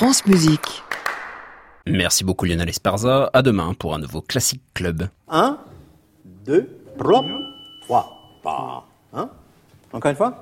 [0.00, 0.82] France Musique.
[1.86, 3.28] Merci beaucoup Lionel Esparza.
[3.34, 5.10] À demain pour un nouveau Classic Club.
[5.28, 5.58] 1,
[6.46, 7.24] 2, 3,
[7.82, 9.28] 3, Hein
[9.92, 10.40] Encore une fois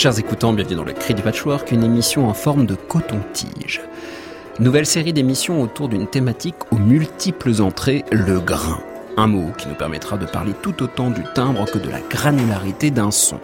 [0.00, 3.82] Chers écoutants, bienvenue dans le Cri du Patchwork, une émission en forme de coton-tige.
[4.58, 8.80] Nouvelle série d'émissions autour d'une thématique aux multiples entrées, le grain.
[9.18, 12.90] Un mot qui nous permettra de parler tout autant du timbre que de la granularité
[12.90, 13.40] d'un son.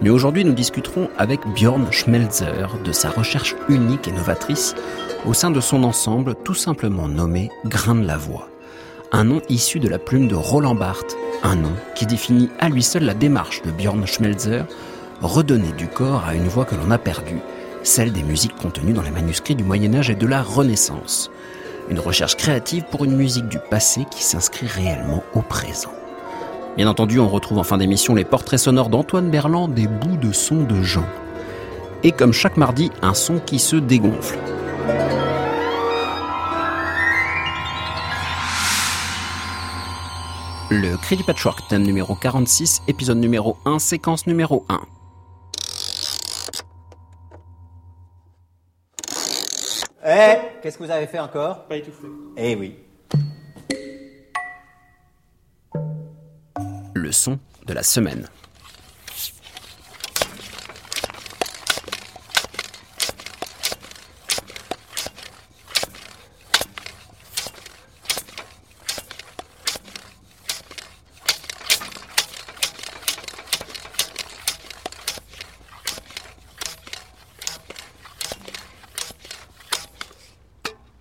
[0.00, 4.74] Mais aujourd'hui, nous discuterons avec Björn Schmelzer de sa recherche unique et novatrice
[5.26, 8.48] au sein de son ensemble tout simplement nommé Grain de la voix.
[9.12, 12.82] Un nom issu de la plume de Roland Barthes, un nom qui définit à lui
[12.82, 14.64] seul la démarche de Björn Schmelzer
[15.22, 17.40] redonner du corps à une voix que l'on a perdue,
[17.82, 21.30] celle des musiques contenues dans les manuscrits du Moyen Âge et de la Renaissance.
[21.88, 25.92] Une recherche créative pour une musique du passé qui s'inscrit réellement au présent.
[26.76, 30.32] Bien entendu, on retrouve en fin d'émission les portraits sonores d'Antoine Berland des bouts de
[30.32, 31.06] son de Jean.
[32.02, 34.38] Et comme chaque mardi, un son qui se dégonfle.
[40.70, 44.80] Le cri du patchwork, thème numéro 46, épisode numéro 1, séquence numéro 1.
[50.04, 51.64] Eh Qu'est-ce que vous avez fait encore?
[51.66, 52.08] Pas étouffé.
[52.36, 52.76] Eh oui.
[56.94, 58.26] Le son de la semaine.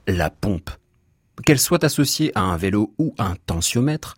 [0.08, 0.70] La pompe.
[1.52, 4.16] Qu'elle soit associée à un vélo ou un tensiomètre,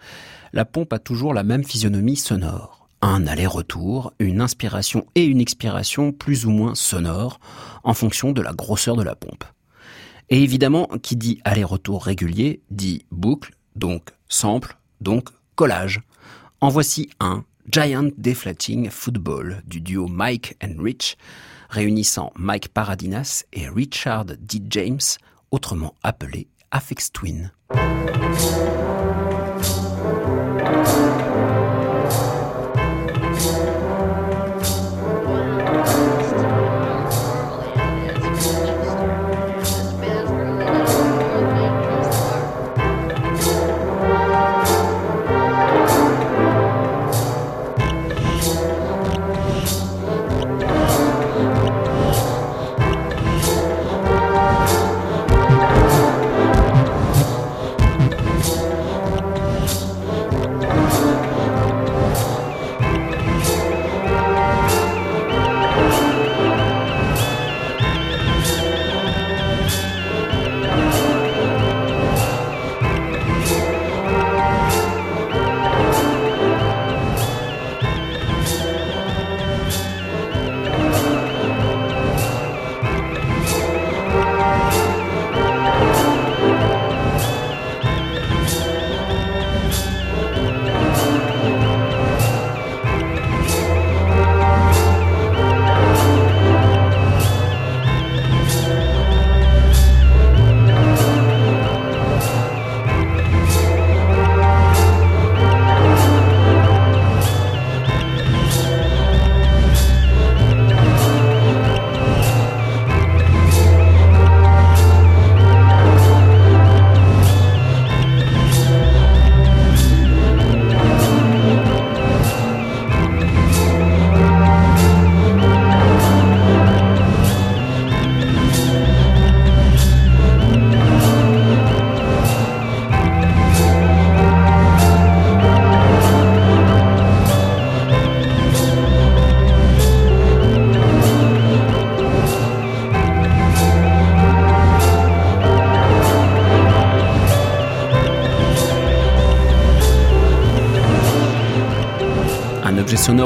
[0.53, 2.87] la pompe a toujours la même physionomie sonore.
[3.01, 7.39] Un aller-retour, une inspiration et une expiration plus ou moins sonores
[7.83, 9.45] en fonction de la grosseur de la pompe.
[10.29, 16.01] Et évidemment, qui dit aller-retour régulier dit boucle, donc sample, donc collage.
[16.61, 21.17] En voici un Giant Deflating Football du duo Mike Rich,
[21.67, 24.61] réunissant Mike Paradinas et Richard D.
[24.69, 24.99] James,
[25.49, 27.51] autrement appelé Afex Twin.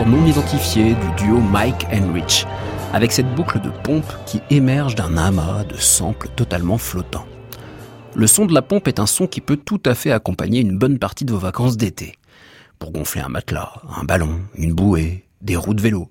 [0.05, 2.45] Non identifié du duo Mike and Rich,
[2.93, 7.25] avec cette boucle de pompe qui émerge d'un amas de samples totalement flottants.
[8.13, 10.77] Le son de la pompe est un son qui peut tout à fait accompagner une
[10.77, 12.15] bonne partie de vos vacances d'été.
[12.79, 16.07] Pour gonfler un matelas, un ballon, une bouée, des roues de vélo.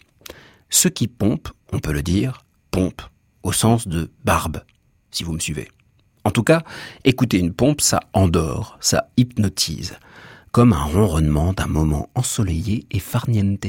[0.68, 3.02] Ce qui pompe, on peut le dire, pompe,
[3.42, 4.62] au sens de barbe,
[5.10, 5.68] si vous me suivez.
[6.24, 6.62] En tout cas,
[7.04, 9.96] écouter une pompe, ça endort, ça hypnotise,
[10.56, 13.66] comme un ronronnement d'un moment ensoleillé et farniente.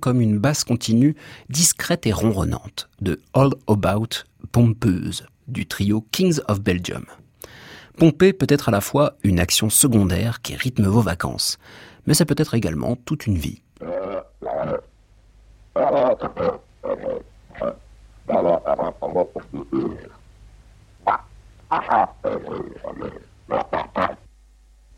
[0.00, 1.14] Comme une basse continue
[1.48, 7.04] discrète et ronronnante de All About Pompeuse du trio Kings of Belgium.
[7.96, 11.58] Pomper peut être à la fois une action secondaire qui rythme vos vacances,
[12.06, 13.62] mais ça peut être également toute une vie.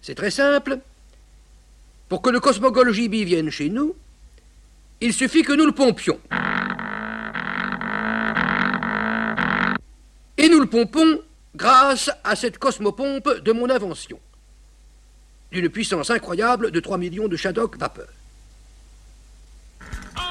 [0.00, 0.78] C'est très simple.
[2.08, 3.94] Pour que le Cosmogol JB vienne chez nous,
[5.02, 6.18] il suffit que nous le pompions.
[10.38, 11.20] Et nous le pompons
[11.56, 14.18] grâce à cette cosmopompe de mon invention,
[15.50, 18.08] d'une puissance incroyable de 3 millions de Shadok vapeur.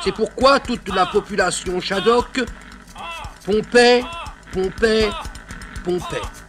[0.04, 2.42] C'est pourquoi toute la population Shadok
[3.46, 4.04] pompait,
[4.54, 5.10] pompait,
[5.84, 6.41] pompait.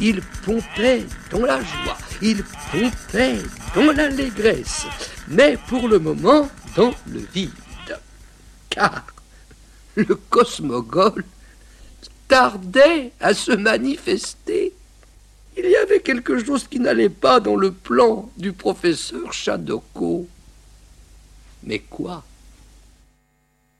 [0.00, 3.38] Il pompait dans la joie, il pompait
[3.74, 4.86] dans l'allégresse,
[5.26, 7.50] mais pour le moment dans le vide.
[8.70, 9.04] Car
[9.96, 11.24] le cosmogol
[12.28, 14.72] tardait à se manifester.
[15.56, 20.28] Il y avait quelque chose qui n'allait pas dans le plan du professeur Chadoko.
[21.64, 22.22] Mais quoi?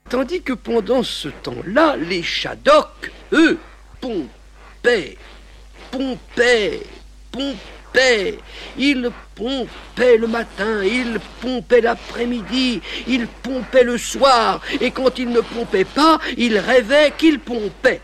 [0.08, 3.58] Tandis que pendant ce temps-là, les Shadok, eux,
[4.00, 5.16] pompaient
[5.90, 6.82] pompait,
[7.30, 8.38] pompait.
[8.76, 15.40] Il pompait le matin, il pompait l'après-midi, il pompait le soir, et quand il ne
[15.40, 18.00] pompait pas, il rêvait qu'il pompait.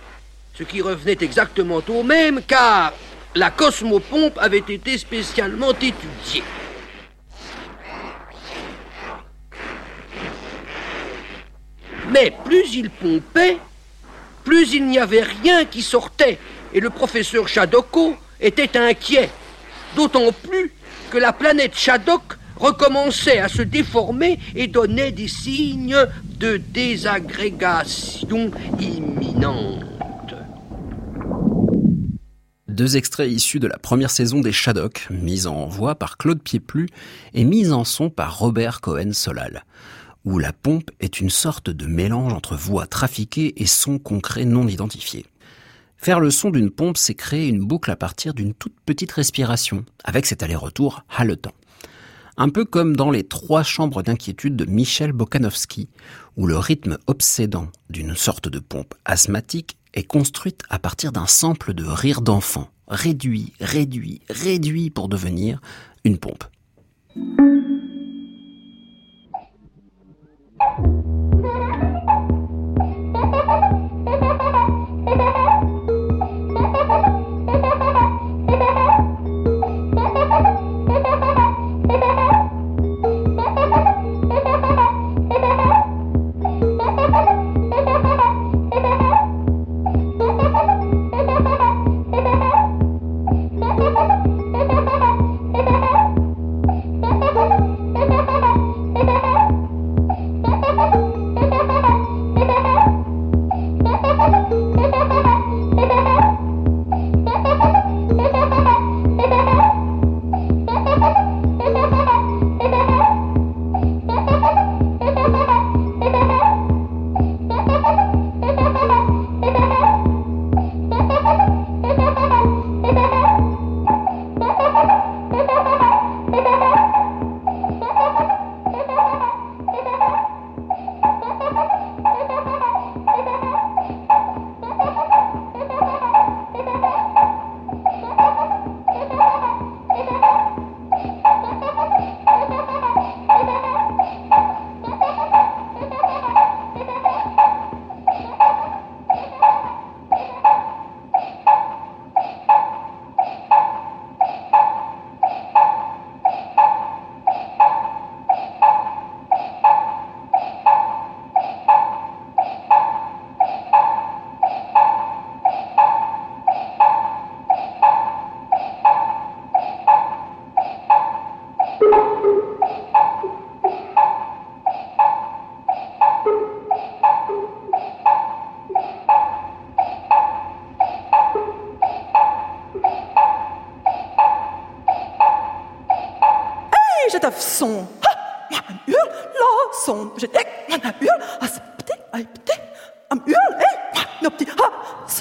[0.56, 2.92] ce qui revenait exactement au même car
[3.34, 6.44] la cosmopompe avait été spécialement étudiée.
[12.10, 13.58] Mais plus il pompait,
[14.44, 16.38] plus il n'y avait rien qui sortait,
[16.74, 19.30] et le professeur Shadoko était inquiet,
[19.96, 20.72] d'autant plus
[21.10, 25.96] que la planète Shadok recommençait à se déformer et donnait des signes
[26.38, 28.50] de désagrégation
[28.80, 29.84] imminente.
[32.68, 36.88] Deux extraits issus de la première saison des Shadok, mis en voix par Claude Pieplu
[37.32, 39.64] et mis en son par Robert Cohen-Solal,
[40.24, 44.66] où la pompe est une sorte de mélange entre voix trafiquée et sons concrets non
[44.66, 45.26] identifiés.
[46.04, 49.86] Faire le son d'une pompe, c'est créer une boucle à partir d'une toute petite respiration,
[50.04, 51.54] avec cet aller-retour haletant.
[52.36, 55.88] Un peu comme dans les trois chambres d'inquiétude de Michel Bokanowski,
[56.36, 61.72] où le rythme obsédant d'une sorte de pompe asthmatique est construite à partir d'un sample
[61.72, 65.62] de rire d'enfant, réduit, réduit, réduit pour devenir
[66.04, 66.44] une pompe.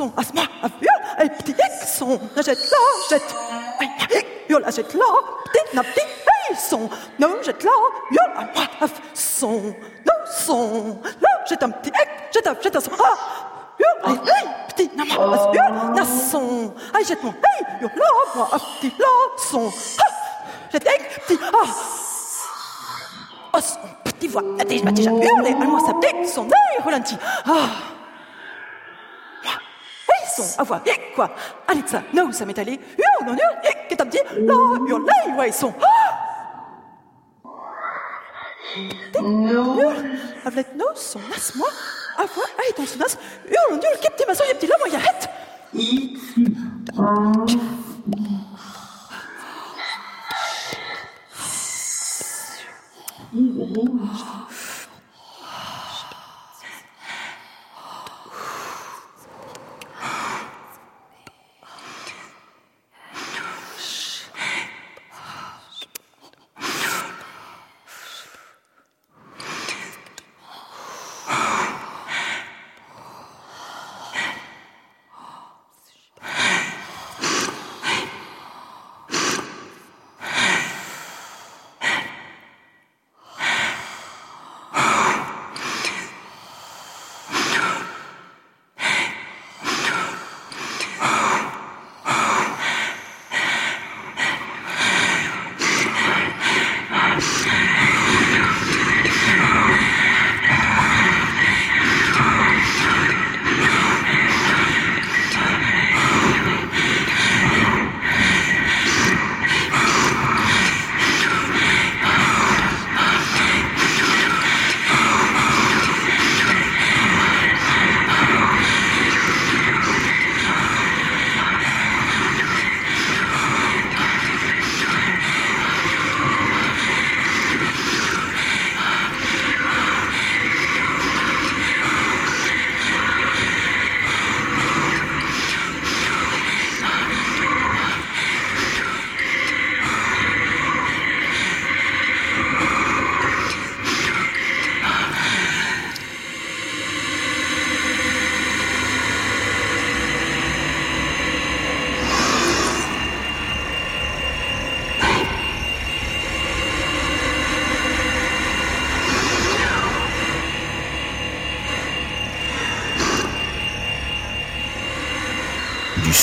[0.04, 2.20] son as ma a hör ei pti ek son.
[2.36, 2.80] Jet la
[4.50, 6.04] la la pti na pti
[6.36, 6.90] ei son.
[7.20, 7.72] No jet la
[8.38, 9.74] a a son.
[10.06, 10.14] No
[10.46, 11.02] son.
[11.22, 13.12] La jet am pti ek jet a jet ha.
[13.80, 15.24] Hör ei ei pti na ma son.
[15.94, 16.04] La
[18.36, 19.12] ma a pti la
[19.50, 19.72] son.
[20.72, 21.70] Pti ah.
[23.56, 26.48] Oh, son petit voix a hurlé, allemand s'applique, son
[26.84, 27.18] ralentit.
[27.46, 27.70] Ah
[30.36, 31.30] son avoir ah, eh, quoi?
[31.68, 32.80] Alexa no ça m'est allé?
[32.98, 34.20] Yo non yo eh, que t'as dit?
[34.42, 35.74] No yo lay way son
[39.22, 39.92] no
[40.46, 41.70] avlet no son nas moi.
[42.18, 44.98] Avoir ay ton sonas yo non yo que t'es ma soeur petit là moi y.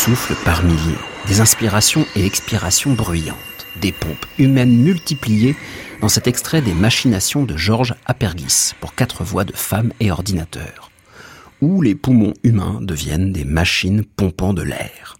[0.04, 0.96] souffle par milliers,
[1.28, 3.36] des inspirations et expirations bruyantes,
[3.82, 5.54] des pompes humaines multipliées
[6.00, 10.90] dans cet extrait des machinations de Georges Apergis pour quatre voix de femmes et ordinateurs,
[11.60, 15.18] où les poumons humains deviennent des machines pompant de l'air.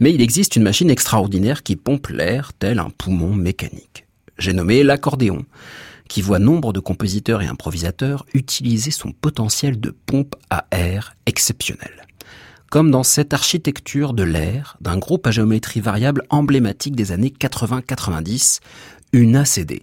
[0.00, 4.06] Mais il existe une machine extraordinaire qui pompe l'air tel un poumon mécanique.
[4.38, 5.44] J'ai nommé l'accordéon,
[6.08, 11.97] qui voit nombre de compositeurs et improvisateurs utiliser son potentiel de pompe à air exceptionnel.
[12.70, 18.60] Comme dans cette architecture de l'air d'un groupe à géométrie variable emblématique des années 80-90,
[19.14, 19.82] une ACD,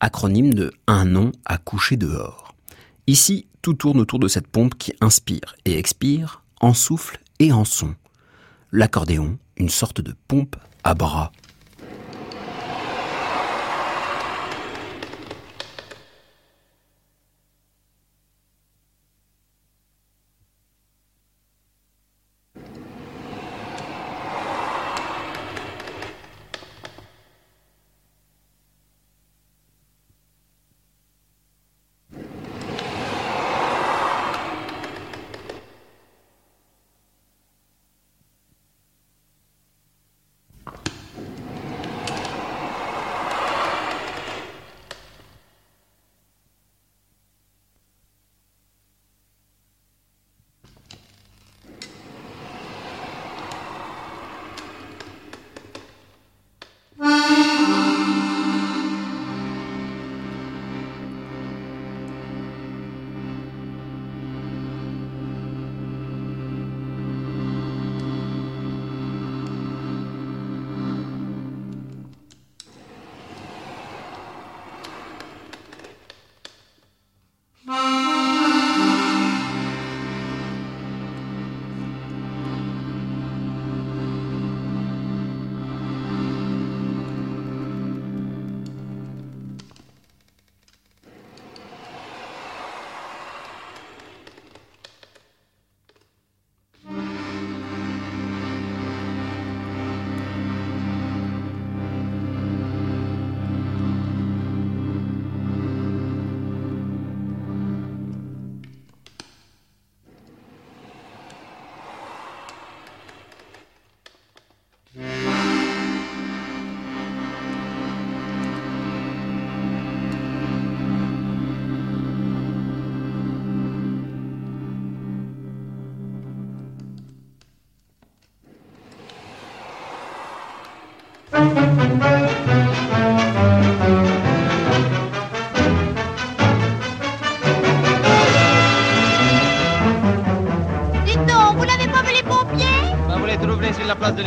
[0.00, 2.54] acronyme de un nom à coucher dehors.
[3.06, 7.64] Ici, tout tourne autour de cette pompe qui inspire et expire, en souffle et en
[7.64, 7.94] son.
[8.70, 11.32] L'accordéon, une sorte de pompe à bras.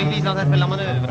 [0.03, 1.07] L'église de la manœuvre.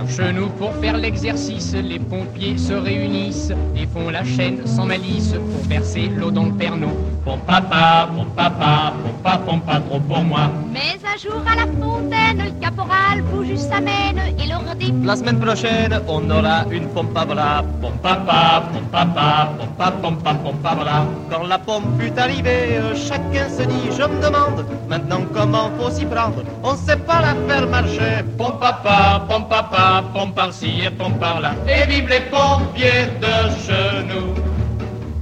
[0.59, 6.11] Pour faire l'exercice, les pompiers se réunissent et font la chaîne sans malice pour verser
[6.17, 6.89] l'eau dans le perno.
[7.25, 10.51] Pour papa, pour papa, pour pas, pas trop pour moi.
[10.73, 15.17] Mais un jour à la fontaine, le caporal bouge sa mène et leur dit La
[15.17, 17.65] semaine prochaine, on aura une pompe à bras.
[17.81, 21.07] Pour papa, pour papa, pour pas, pas, pour pas voilà.
[21.31, 26.05] Quand la pompe fut arrivée, chacun se dit, je me demande, maintenant comment faut s'y
[26.05, 26.43] prendre?
[26.63, 28.25] On sait pas la faire marcher.
[28.37, 31.53] Pour papa, pour papa, pompe par-ci et pompe par-là.
[31.69, 33.35] Et vive les pompiers de
[33.67, 34.52] genoux.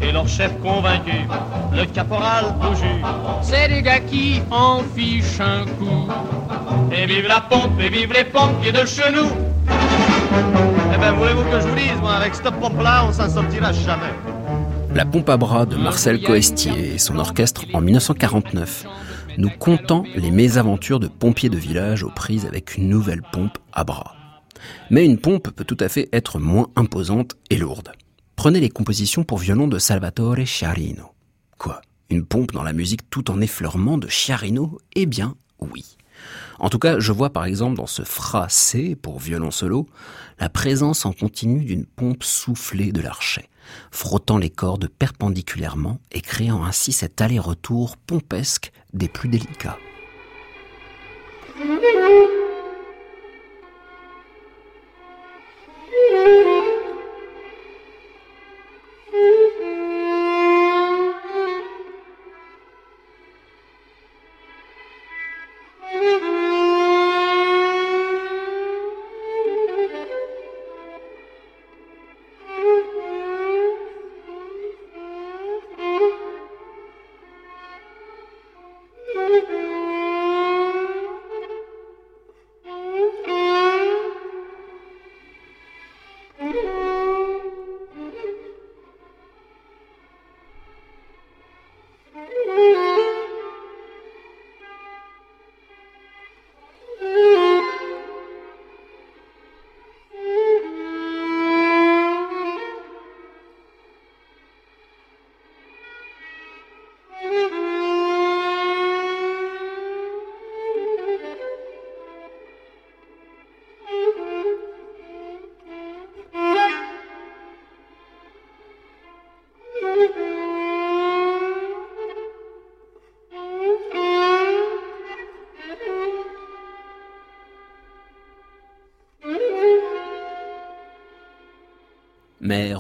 [0.03, 1.27] Et leur chef convaincu,
[1.73, 3.03] le caporal bougu.
[3.43, 6.09] C'est des gars qui en fichent un coup.
[6.93, 9.29] Et vive la pompe, et vive les pompiers de chez nous.
[10.95, 14.13] Eh ben, voulez-vous que je vous dise, moi, avec cette pompe-là, on s'en sortira jamais.
[14.95, 18.87] La pompe à bras de Marcel Coestier et son orchestre en 1949,
[19.39, 23.85] nous comptant les mésaventures de pompiers de village aux prises avec une nouvelle pompe à
[23.85, 24.17] bras.
[24.91, 27.93] Mais une pompe peut tout à fait être moins imposante et lourde.
[28.41, 31.13] Prenez les compositions pour violon de Salvatore Chiarino.
[31.59, 34.81] Quoi Une pompe dans la musique tout en effleurement de Chiarino?
[34.97, 35.99] Eh bien, oui.
[36.59, 39.91] En tout cas, je vois par exemple dans ce Fra C pour violon solo
[40.39, 43.51] la présence en continu d'une pompe soufflée de l'archet,
[43.91, 49.77] frottant les cordes perpendiculairement et créant ainsi cet aller-retour pompesque des plus délicats.
[59.13, 59.71] Mm-hmm.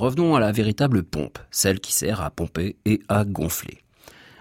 [0.00, 3.82] Revenons à la véritable pompe, celle qui sert à pomper et à gonfler.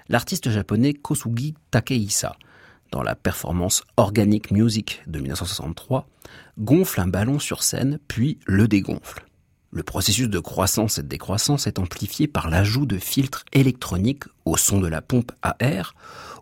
[0.08, 2.38] L'artiste japonais Kosugi Takehisa,
[2.92, 6.08] dans la performance Organic Music de 1963,
[6.58, 9.26] gonfle un ballon sur scène puis le dégonfle.
[9.72, 14.56] Le processus de croissance et de décroissance est amplifié par l'ajout de filtres électroniques au
[14.58, 15.94] son de la pompe à air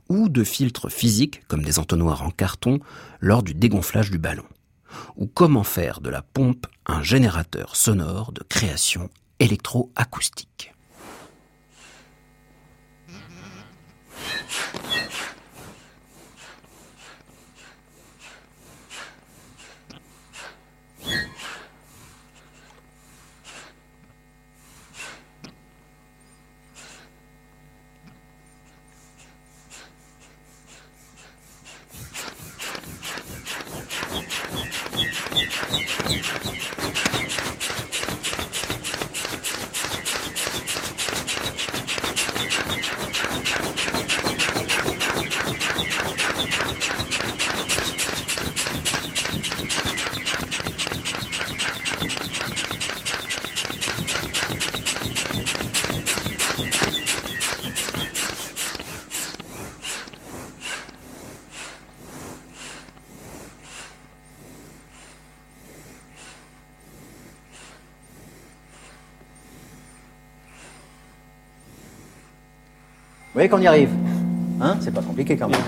[0.09, 2.79] ou de filtres physiques comme des entonnoirs en carton
[3.19, 4.45] lors du dégonflage du ballon
[5.15, 10.73] ou comment faire de la pompe un générateur sonore de création électroacoustique.
[73.37, 73.91] Voyez qu'on y arrive
[74.59, 75.61] Hein C'est pas compliqué quand même.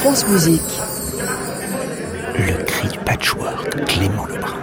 [0.00, 0.60] France Musique.
[2.36, 4.58] Le cri du patchwork, Clément Lebrun.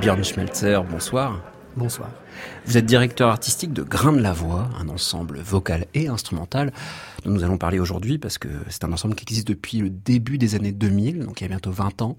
[0.00, 1.42] Björn Schmelzer, bonsoir.
[1.76, 2.08] Bonsoir.
[2.64, 6.72] Vous êtes directeur artistique de Grain de la Voix, un ensemble vocal et instrumental
[7.24, 10.38] dont nous allons parler aujourd'hui parce que c'est un ensemble qui existe depuis le début
[10.38, 12.16] des années 2000, donc il y a bientôt 20 ans,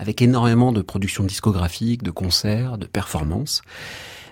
[0.00, 3.60] avec énormément de productions discographiques, de concerts, de performances.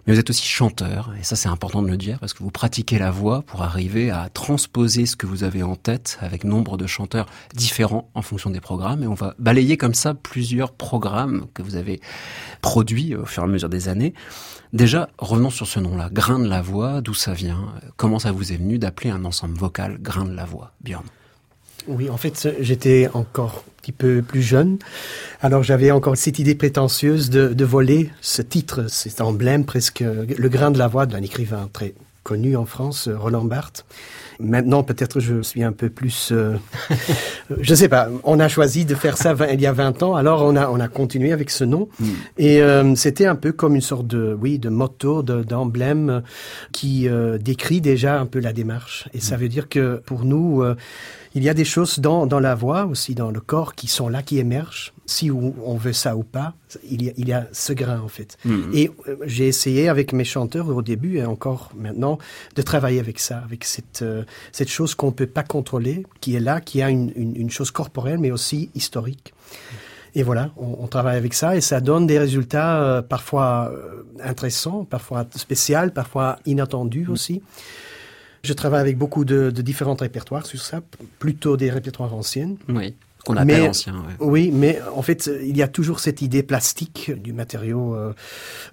[0.07, 2.51] Mais vous êtes aussi chanteur, et ça c'est important de le dire, parce que vous
[2.51, 6.79] pratiquez la voix pour arriver à transposer ce que vous avez en tête avec nombre
[6.79, 9.03] de chanteurs différents en fonction des programmes.
[9.03, 12.01] Et on va balayer comme ça plusieurs programmes que vous avez
[12.63, 14.15] produits au fur et à mesure des années.
[14.73, 17.75] Déjà, revenons sur ce nom-là, Grain de la voix, d'où ça vient?
[17.99, 21.05] Comment ça vous est venu d'appeler un ensemble vocal Grain de la voix, Björn?
[21.89, 24.79] Oui, en fait, j'étais encore un petit peu plus jeune.
[25.41, 30.49] Alors j'avais encore cette idée prétentieuse de, de voler ce titre, cet emblème presque, le
[30.49, 31.95] grain de la voix d'un écrivain très
[32.29, 33.87] connu en France, Roland Barthes.
[34.39, 36.57] Maintenant, peut-être je suis un peu plus, euh,
[37.61, 38.09] je sais pas.
[38.23, 40.79] On a choisi de faire ça il y a 20 ans, alors on a on
[40.79, 42.07] a continué avec ce nom mm.
[42.37, 46.23] et euh, c'était un peu comme une sorte de oui de motto, d'emblème
[46.71, 49.09] qui euh, décrit déjà un peu la démarche.
[49.15, 49.41] Et ça mm.
[49.41, 50.77] veut dire que pour nous, euh,
[51.35, 54.09] il y a des choses dans, dans la voix, aussi dans le corps, qui sont
[54.09, 54.93] là, qui émergent.
[55.07, 56.55] Si on veut ça ou pas,
[56.89, 58.37] il y a, il y a ce grain, en fait.
[58.45, 58.71] Mhm.
[58.75, 62.19] Et euh, j'ai essayé avec mes chanteurs au début et encore maintenant
[62.57, 66.35] de travailler avec ça, avec cette, euh, cette chose qu'on ne peut pas contrôler, qui
[66.35, 69.33] est là, qui a une, une, une chose corporelle, mais aussi historique.
[70.15, 73.73] Et voilà, on, on, travaille avec ça et ça donne des résultats euh, parfois
[74.23, 77.13] intéressants, parfois spéciaux, parfois inattendus mhm.
[77.13, 77.43] aussi.
[78.43, 80.81] Je travaille avec beaucoup de, de, différents répertoires sur ça,
[81.19, 82.55] plutôt des répertoires anciens.
[82.69, 82.95] Oui
[83.29, 83.95] qu'on appelle mais, ancien.
[83.95, 84.15] Ouais.
[84.21, 88.15] Oui, mais en fait, il y a toujours cette idée plastique du matériau euh,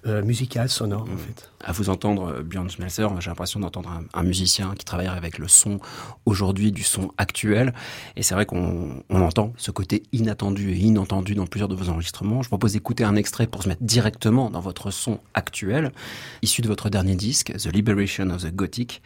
[0.06, 1.12] euh, musical, sonore, mmh.
[1.12, 1.50] en fait.
[1.62, 5.36] À vous entendre, euh, Björn Schmelzer, j'ai l'impression d'entendre un, un, musicien qui travaille avec
[5.36, 5.78] le son
[6.24, 7.74] aujourd'hui, du son actuel.
[8.16, 11.90] Et c'est vrai qu'on on entend ce côté inattendu et inentendu dans plusieurs de vos
[11.90, 12.42] enregistrements.
[12.42, 15.92] Je propose d'écouter un extrait pour se mettre directement dans votre son actuel,
[16.40, 19.02] issu de votre dernier disque, The Liberation of the Gothic.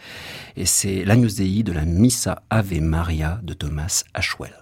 [0.56, 4.54] Et c'est l'Agnus Dei de la Missa Ave Maria de Thomas Ashwell.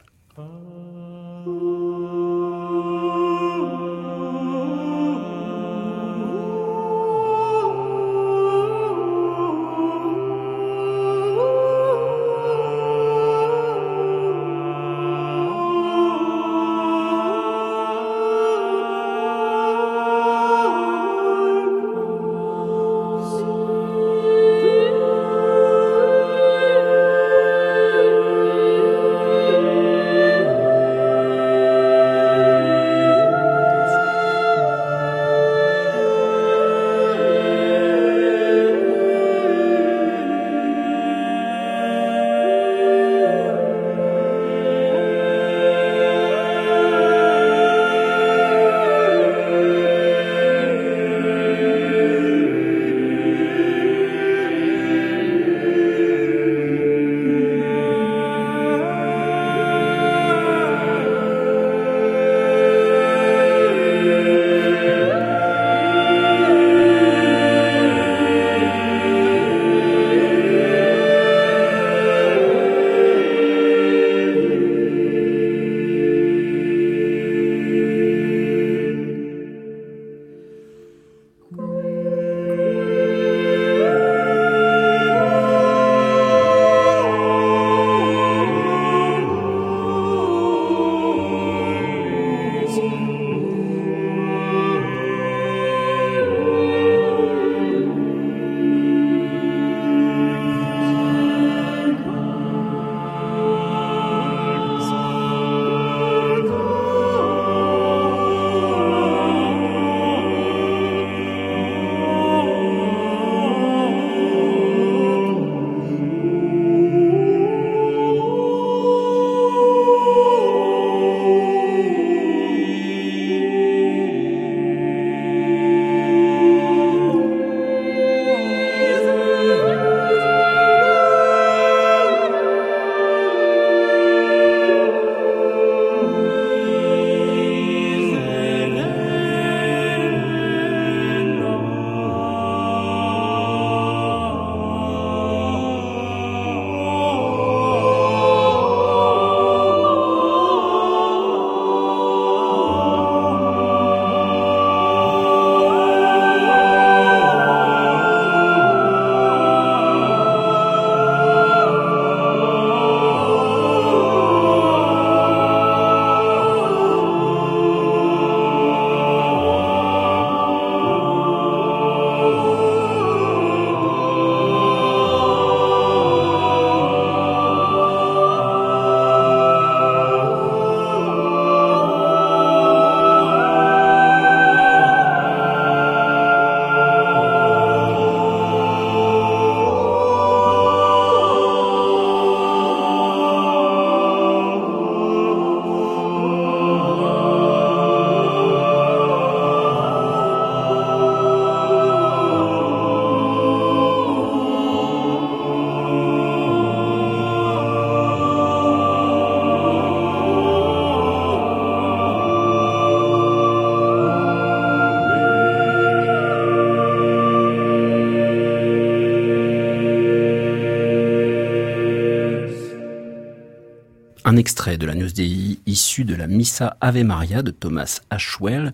[225.14, 228.73] De la Missa Ave Maria de Thomas Ashwell,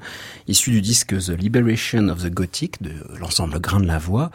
[0.49, 4.31] issu du disque The Liberation of the Gothic de l'ensemble Grain de la Voix.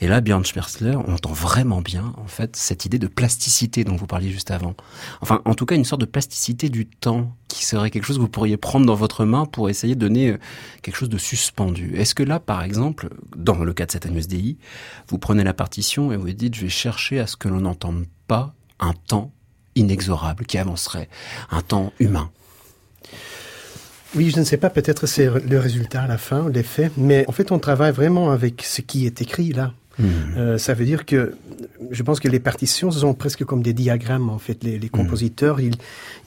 [0.00, 3.96] Et là, Björn Schmerzler, on entend vraiment bien, en fait, cette idée de plasticité dont
[3.96, 4.74] vous parliez juste avant.
[5.20, 8.22] Enfin, en tout cas, une sorte de plasticité du temps qui serait quelque chose que
[8.22, 10.38] vous pourriez prendre dans votre main pour essayer de donner euh,
[10.82, 11.94] quelque chose de suspendu.
[11.96, 14.56] Est-ce que là, par exemple, dans le cas de cette Agnus Dei,
[15.08, 18.06] vous prenez la partition et vous dites, je vais chercher à ce que l'on n'entende
[18.28, 19.32] pas un temps
[19.74, 21.08] inexorable qui avancerait,
[21.50, 22.30] un temps humain.
[24.16, 27.32] Oui, je ne sais pas, peut-être c'est le résultat à la fin, l'effet, mais en
[27.32, 29.72] fait on travaille vraiment avec ce qui est écrit là.
[29.98, 30.06] Hmm.
[30.36, 31.34] Euh, ça veut dire que
[31.90, 34.64] je pense que les partitions sont presque comme des diagrammes en fait.
[34.64, 34.90] Les, les hmm.
[34.90, 35.74] compositeurs, ils,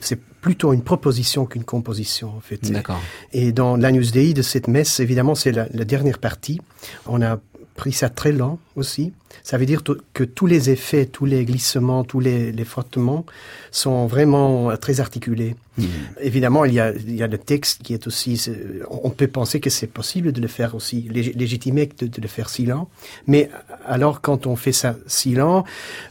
[0.00, 2.70] c'est plutôt une proposition qu'une composition en fait.
[2.70, 3.00] D'accord.
[3.32, 6.60] Et dans l'Agnus Dei de cette messe, évidemment, c'est la, la dernière partie.
[7.06, 7.40] On a
[7.74, 9.12] pris ça très lent aussi.
[9.42, 13.26] Ça veut dire que tous les effets, tous les glissements, tous les, les frottements
[13.70, 15.56] sont vraiment euh, très articulés.
[15.76, 15.84] Mmh.
[16.20, 18.40] Évidemment, il y, a, il y a le texte qui est aussi...
[18.88, 22.48] On peut penser que c'est possible de le faire aussi, légitimé de, de, le faire
[22.48, 22.88] si lent.
[23.26, 23.50] Mais
[23.84, 25.64] alors, quand on fait ça si lent,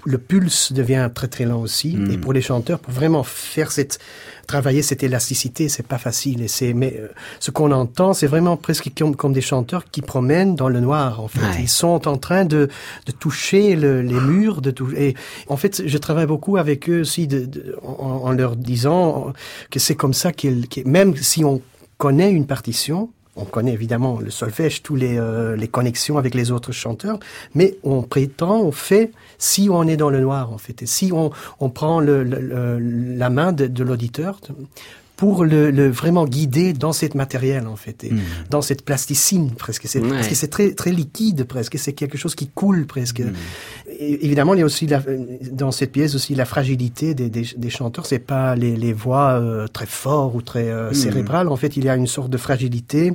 [0.04, 1.96] le pulse devient très très lent aussi.
[1.96, 2.12] Mmh.
[2.12, 4.00] Et pour les chanteurs, pour vraiment faire cette
[4.48, 6.42] travailler cette élasticité, c'est pas facile.
[6.42, 7.08] Et c'est, mais euh,
[7.40, 11.22] ce qu'on entend, c'est vraiment presque comme, comme, des chanteurs qui promènent dans le noir.
[11.22, 11.62] En fait, ouais.
[11.62, 12.70] ils sont en train de,
[13.06, 14.90] de toucher le, les murs, de tout.
[14.96, 15.16] Et
[15.48, 19.34] en fait, je travaille beaucoup avec eux aussi, de, en, leur disant
[19.70, 21.62] que c'est comme ça qu'ils, qu même si on
[21.98, 26.52] connaît une partition, on connaît évidemment le solfège, tous les, euh, les connexions avec les
[26.52, 27.20] autres chanteurs,
[27.56, 31.12] mais on prétend, on fait si on est dans le noir en fait, et si
[31.12, 34.40] on, on prend la main de l'auditeur
[35.24, 38.20] pour le, le, vraiment guider dans cette matériel en fait, et mmh.
[38.50, 39.84] dans cette plasticine presque.
[39.88, 40.10] C'est, ouais.
[40.10, 41.80] Parce que c'est très très liquide presque.
[41.80, 43.22] C'est quelque chose qui coule presque.
[43.22, 43.34] Mmh.
[44.22, 45.02] Évidemment, il y a aussi la,
[45.52, 48.06] dans cette pièce aussi la fragilité des, des, des chanteurs.
[48.06, 50.94] C'est pas les, les voix euh, très fortes ou très euh, mmh.
[50.94, 51.48] cérébrales.
[51.48, 53.14] En fait, il y a une sorte de fragilité.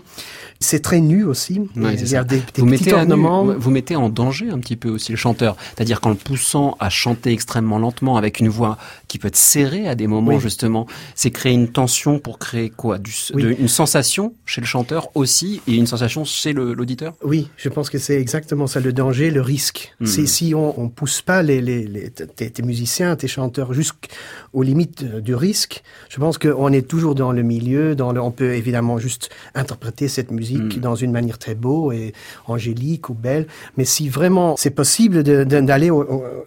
[0.61, 1.61] C'est très nu aussi.
[1.77, 3.45] Ouais, il y a des, des vous petits ornements.
[3.45, 5.57] Nu, vous mettez en danger un petit peu aussi le chanteur.
[5.75, 9.89] C'est-à-dire qu'en le poussant à chanter extrêmement lentement avec une voix qui peut être serrée
[9.89, 10.41] à des moments oui.
[10.41, 12.99] justement, c'est créer une tension pour créer quoi?
[12.99, 13.43] Du, oui.
[13.43, 17.15] de, Une sensation chez le chanteur aussi et une sensation chez l'auditeur?
[17.23, 19.95] Oui, je pense que c'est exactement ça, le danger, le risque.
[20.01, 20.07] Mmh.
[20.07, 24.63] C'est si on, on pousse pas les, les, les tes, tes, musiciens, tes chanteurs jusqu'aux
[24.63, 28.55] limites du risque, je pense qu'on est toujours dans le milieu, dans le, on peut
[28.55, 30.81] évidemment juste interpréter cette musique mmh.
[30.81, 32.13] dans une manière très beau et
[32.47, 35.91] angélique ou belle, mais si vraiment c'est possible d'aller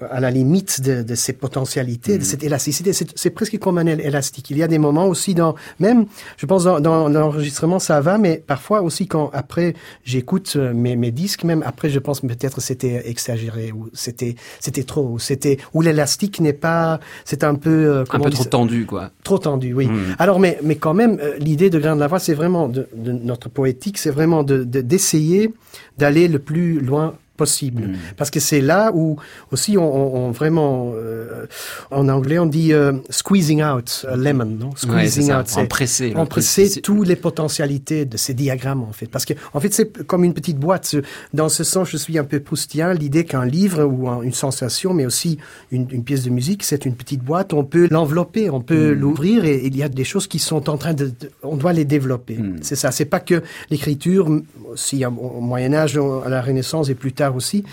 [0.10, 2.20] à la limite de, de ces potentialités, mmh.
[2.20, 4.50] de cette élasticité, c'est presque comme un élastique.
[4.50, 6.06] Il y a des moments aussi dans, même,
[6.38, 10.96] je pense dans, dans l'enregistrement ça va, mais parfois aussi quand après j'écoute euh, mes,
[10.96, 15.82] mes disques, même après je pense peut-être c'était exagéré ou c'était c'était trop, c'était ou
[15.82, 19.12] l'élastique n'est pas, c'est un peu euh, un peu trop tendu quoi.
[19.24, 19.88] Trop tendu, oui.
[19.88, 20.16] Mmh.
[20.20, 22.88] Alors mais mais quand même euh, l'idée de Grain de la Voix, c'est vraiment de,
[22.96, 25.54] de, notre poétique, c'est vraiment de d'essayer
[25.98, 27.84] d'aller le plus loin possible.
[27.84, 27.96] Mmh.
[28.18, 29.18] Parce que c'est là où
[29.52, 31.46] aussi on, on, on vraiment, euh,
[31.90, 34.72] en anglais on dit euh, squeezing out a lemon, non?
[34.76, 39.08] Squeezing ouais, out, c'est empresser, empresser toutes les potentialités de ces diagrammes en fait.
[39.08, 40.96] Parce que en fait c'est comme une petite boîte.
[41.34, 42.94] Dans ce sens, je suis un peu proustien.
[42.94, 45.38] L'idée qu'un livre ou un, une sensation, mais aussi
[45.72, 47.54] une, une pièce de musique, c'est une petite boîte.
[47.54, 49.00] On peut l'envelopper, on peut mmh.
[49.00, 51.56] l'ouvrir et, et, il y a des choses qui sont en train de, de on
[51.56, 52.38] doit les développer.
[52.38, 52.58] Mmh.
[52.62, 52.92] C'est ça.
[52.92, 54.30] C'est pas que l'écriture,
[54.76, 57.64] si au Moyen Âge, à la Renaissance et plus tard aussi,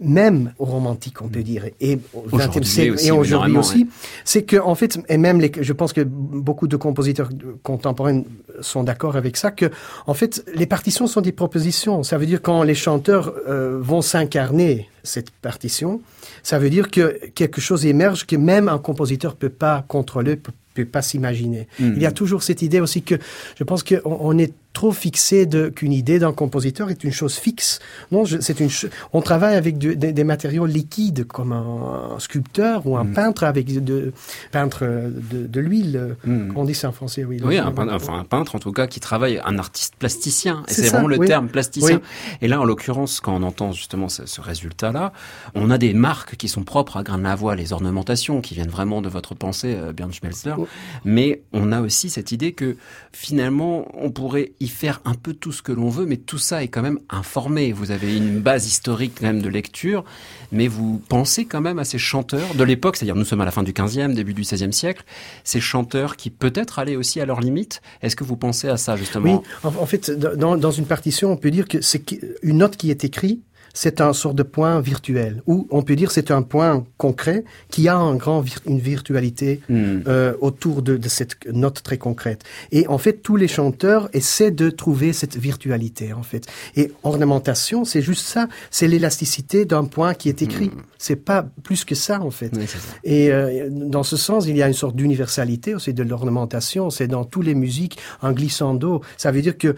[0.00, 3.86] même au romantique, on peut dire, et au XXe siècle et aujourd'hui aussi, ouais.
[4.24, 7.30] c'est que en fait, et même les, je pense que beaucoup de compositeurs
[7.62, 8.22] contemporains
[8.60, 9.70] sont d'accord avec ça, que
[10.06, 12.02] en fait, les partitions sont des propositions.
[12.02, 16.00] Ça veut dire quand les chanteurs euh, vont s'incarner cette partition,
[16.42, 20.52] ça veut dire que quelque chose émerge que même un compositeur peut pas contrôler, peut,
[20.74, 21.68] peut pas s'imaginer.
[21.78, 21.92] Mmh.
[21.96, 23.14] Il y a toujours cette idée aussi que
[23.56, 27.80] je pense qu'on on est trop fixé qu'une idée d'un compositeur est une chose fixe.
[28.12, 28.68] Non, c'est une.
[29.14, 33.12] On travaille avec de, de, des matériaux liquides comme un, un sculpteur ou un mmh.
[33.14, 34.12] peintre avec de
[34.52, 36.16] peintre de, de l'huile.
[36.26, 36.52] Mmh.
[36.56, 37.40] On dit ça en français, oui.
[37.42, 40.62] Oui, un, peintre, enfin un peintre en tout cas qui travaille, un artiste plasticien.
[40.68, 41.26] Et c'est vraiment le oui.
[41.26, 42.00] terme plasticien.
[42.02, 42.36] Oui.
[42.42, 45.14] Et là, en l'occurrence, quand on entend justement ce, ce résultat-là,
[45.54, 48.52] on a des marques qui sont propres à Grain de la Voix, les ornementations qui
[48.52, 50.54] viennent vraiment de votre pensée, euh, Bernd Schmelzler.
[50.58, 50.66] Oui.
[51.06, 52.76] Mais on a aussi cette idée que
[53.12, 56.62] finalement, on pourrait y faire un peu tout ce que l'on veut, mais tout ça
[56.62, 57.72] est quand même informé.
[57.72, 60.04] Vous avez une base historique même de lecture,
[60.52, 63.50] mais vous pensez quand même à ces chanteurs de l'époque, c'est-à-dire nous sommes à la
[63.50, 65.04] fin du 15e, début du 16e siècle,
[65.44, 67.82] ces chanteurs qui peut-être allaient aussi à leurs limites.
[68.02, 69.42] Est-ce que vous pensez à ça justement?
[69.42, 72.02] Oui, en, en fait, dans, dans, une partition, on peut dire que c'est
[72.42, 73.42] une note qui est écrite
[73.80, 77.82] c'est un sort de point virtuel, ou on peut dire c'est un point concret qui
[77.88, 80.02] a un grand une virtualité Hmm.
[80.06, 82.42] euh, autour de, de cette note très concrète.
[82.70, 86.46] Et en fait, tous les chanteurs essaient de trouver cette virtualité, en fait.
[86.76, 90.70] Et ornementation, c'est juste ça, c'est l'élasticité d'un point qui est écrit.
[90.98, 92.52] C'est pas plus que ça, en fait.
[92.56, 92.94] Oui, c'est ça.
[93.04, 96.90] Et euh, dans ce sens, il y a une sorte d'universalité aussi de l'ornementation.
[96.90, 99.02] C'est dans toutes les musiques un glissando.
[99.16, 99.74] Ça veut dire que,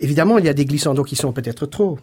[0.00, 1.98] évidemment, il y a des glissandos qui sont peut-être trop.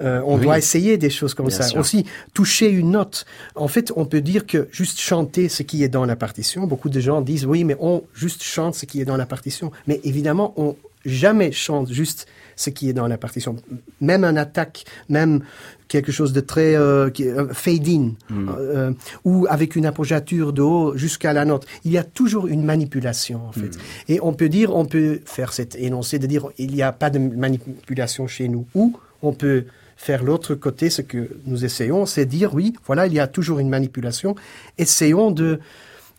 [0.00, 0.42] Euh, on Oui.
[0.44, 1.64] doit essayer des choses comme Bien ça.
[1.64, 1.80] sûr.
[1.80, 2.04] Aussi,
[2.34, 3.24] toucher une note.
[3.54, 6.66] En fait, on peut dire que juste chanter ce qui est dans la partition.
[6.66, 9.70] Beaucoup de gens disent oui, mais on juste chante ce qui est dans la partition.
[9.86, 13.54] Mais évidemment, on jamais chante juste ce qui est dans la partition.
[14.00, 15.42] Même un attaque, même
[15.88, 18.92] quelque chose de très euh, euh, fade-in, euh,
[19.24, 21.64] ou avec une apoggiature de haut jusqu'à la note.
[21.84, 23.78] Il y a toujours une manipulation, en fait.
[24.08, 27.10] Et on peut dire, on peut faire cet énoncé de dire, il n'y a pas
[27.10, 28.66] de manipulation chez nous.
[28.74, 28.96] Ou
[29.26, 29.64] on peut
[29.96, 33.58] faire l'autre côté, ce que nous essayons, c'est dire, oui, voilà, il y a toujours
[33.58, 34.34] une manipulation.
[34.78, 35.58] Essayons de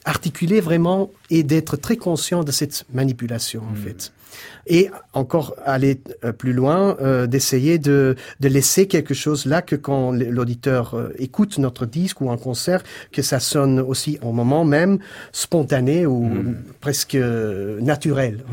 [0.06, 4.14] articuler vraiment et d'être très conscient de cette manipulation, en fait.
[4.68, 9.76] Et encore aller euh, plus loin, euh, d'essayer de, de laisser quelque chose là que
[9.76, 14.66] quand l'auditeur euh, écoute notre disque ou un concert, que ça sonne aussi au moment
[14.66, 15.00] même
[15.32, 16.30] spontané ou
[16.82, 18.44] presque euh, naturel.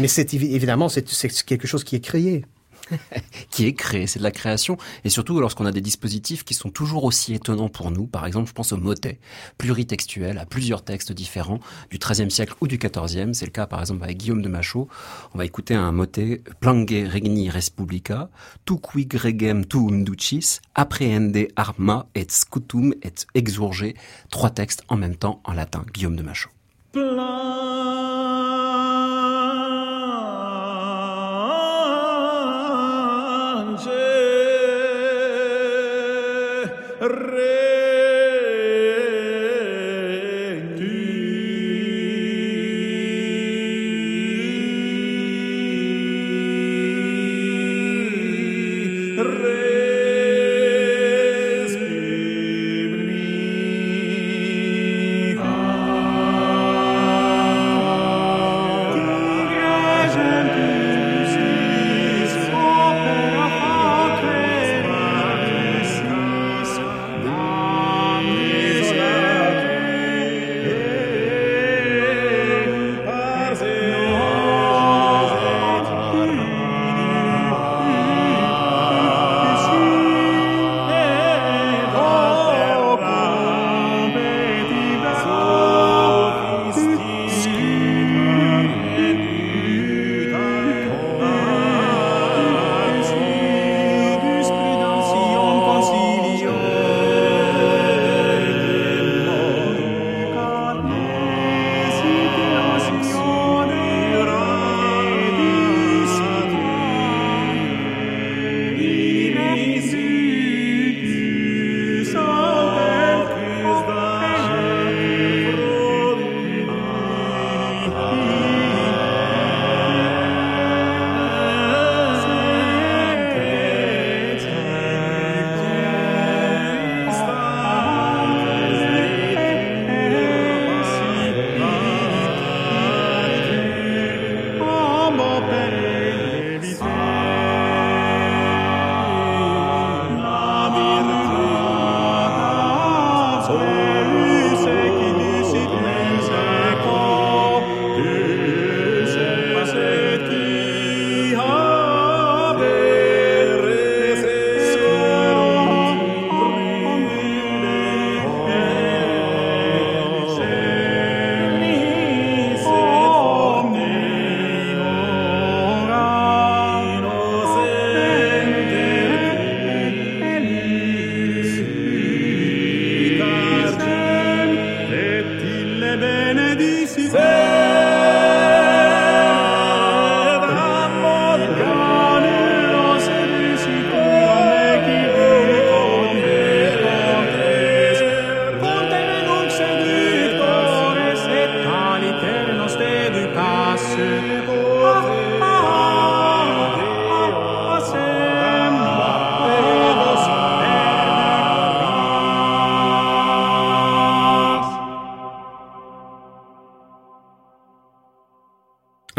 [0.00, 1.04] Mais c'est évi- évidemment c'est
[1.44, 2.44] quelque chose qui est créé.
[3.50, 6.70] qui est créé, c'est de la création, et surtout lorsqu'on a des dispositifs qui sont
[6.70, 8.06] toujours aussi étonnants pour nous.
[8.06, 9.18] Par exemple, je pense au motet,
[9.58, 11.60] pluritextuel, à plusieurs textes différents
[11.90, 13.32] du XIIIe siècle ou du XIVe.
[13.32, 14.88] C'est le cas, par exemple, avec Guillaume de Machaut.
[15.34, 18.30] On va écouter un motet, Plange regni respublica,
[18.64, 23.94] tu quig regem tuum ducis, apprehende arma et scutum et exurge.
[24.30, 25.84] Trois textes en même temps en latin.
[25.92, 26.50] Guillaume de Machaut.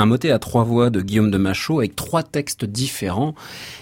[0.06, 3.34] Un motet à trois voix de Guillaume de Machaut avec trois textes différents.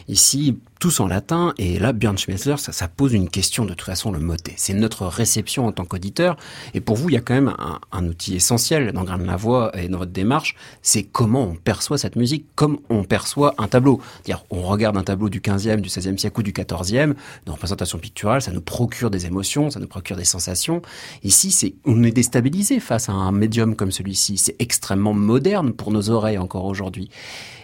[0.07, 4.11] Ici, tous en latin, et là, Björn Schmetzler, ça, pose une question de toute façon,
[4.11, 4.53] le motet.
[4.57, 6.35] C'est notre réception en tant qu'auditeur,
[6.73, 7.55] et pour vous, il y a quand même
[7.93, 11.55] un, outil essentiel dans Grain de la Voix et dans votre démarche, c'est comment on
[11.55, 14.01] perçoit cette musique, comme on perçoit un tableau.
[14.25, 17.13] dire on regarde un tableau du 15e, du 16e siècle ou du 14e,
[17.45, 20.81] de représentation picturale, ça nous procure des émotions, ça nous procure des sensations.
[21.23, 24.37] Ici, c'est, on est déstabilisé face à un médium comme celui-ci.
[24.37, 27.09] C'est extrêmement moderne pour nos oreilles encore aujourd'hui.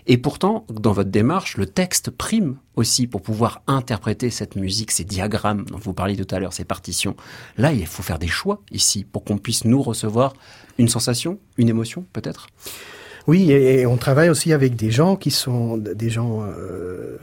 [0.08, 5.04] Et pourtant, dans votre démarche, le texte prime aussi pour pouvoir interpréter cette musique, ces
[5.04, 7.16] diagrammes dont vous parliez tout à l'heure, ces partitions.
[7.58, 10.34] Là, il faut faire des choix ici pour qu'on puisse nous recevoir
[10.78, 12.48] une sensation, une émotion peut-être?
[13.28, 17.18] Oui, et, on travaille aussi avec des gens qui sont des gens euh,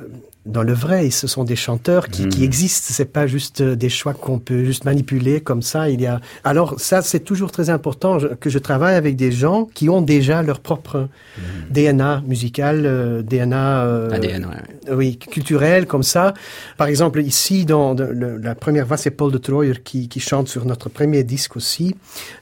[0.47, 1.11] dans le vrai.
[1.11, 2.45] Ce sont des chanteurs qui, qui hmm.
[2.45, 2.89] existent.
[2.91, 5.91] C'est pas juste des choix qu'on peut juste manipuler comme ça.
[5.91, 9.69] Il y a alors ça, c'est toujours très important que je travaille avec des gens
[9.75, 11.73] qui ont déjà leur propre hmm.
[11.73, 14.47] DNA musical, euh, DNA, euh, ADN,
[14.91, 16.35] oui, culturel comme ça.
[16.77, 20.65] Par exemple, ici dans la première voix, c'est Paul de Troyer qui, qui, chante sur
[20.65, 21.95] notre premier disque aussi.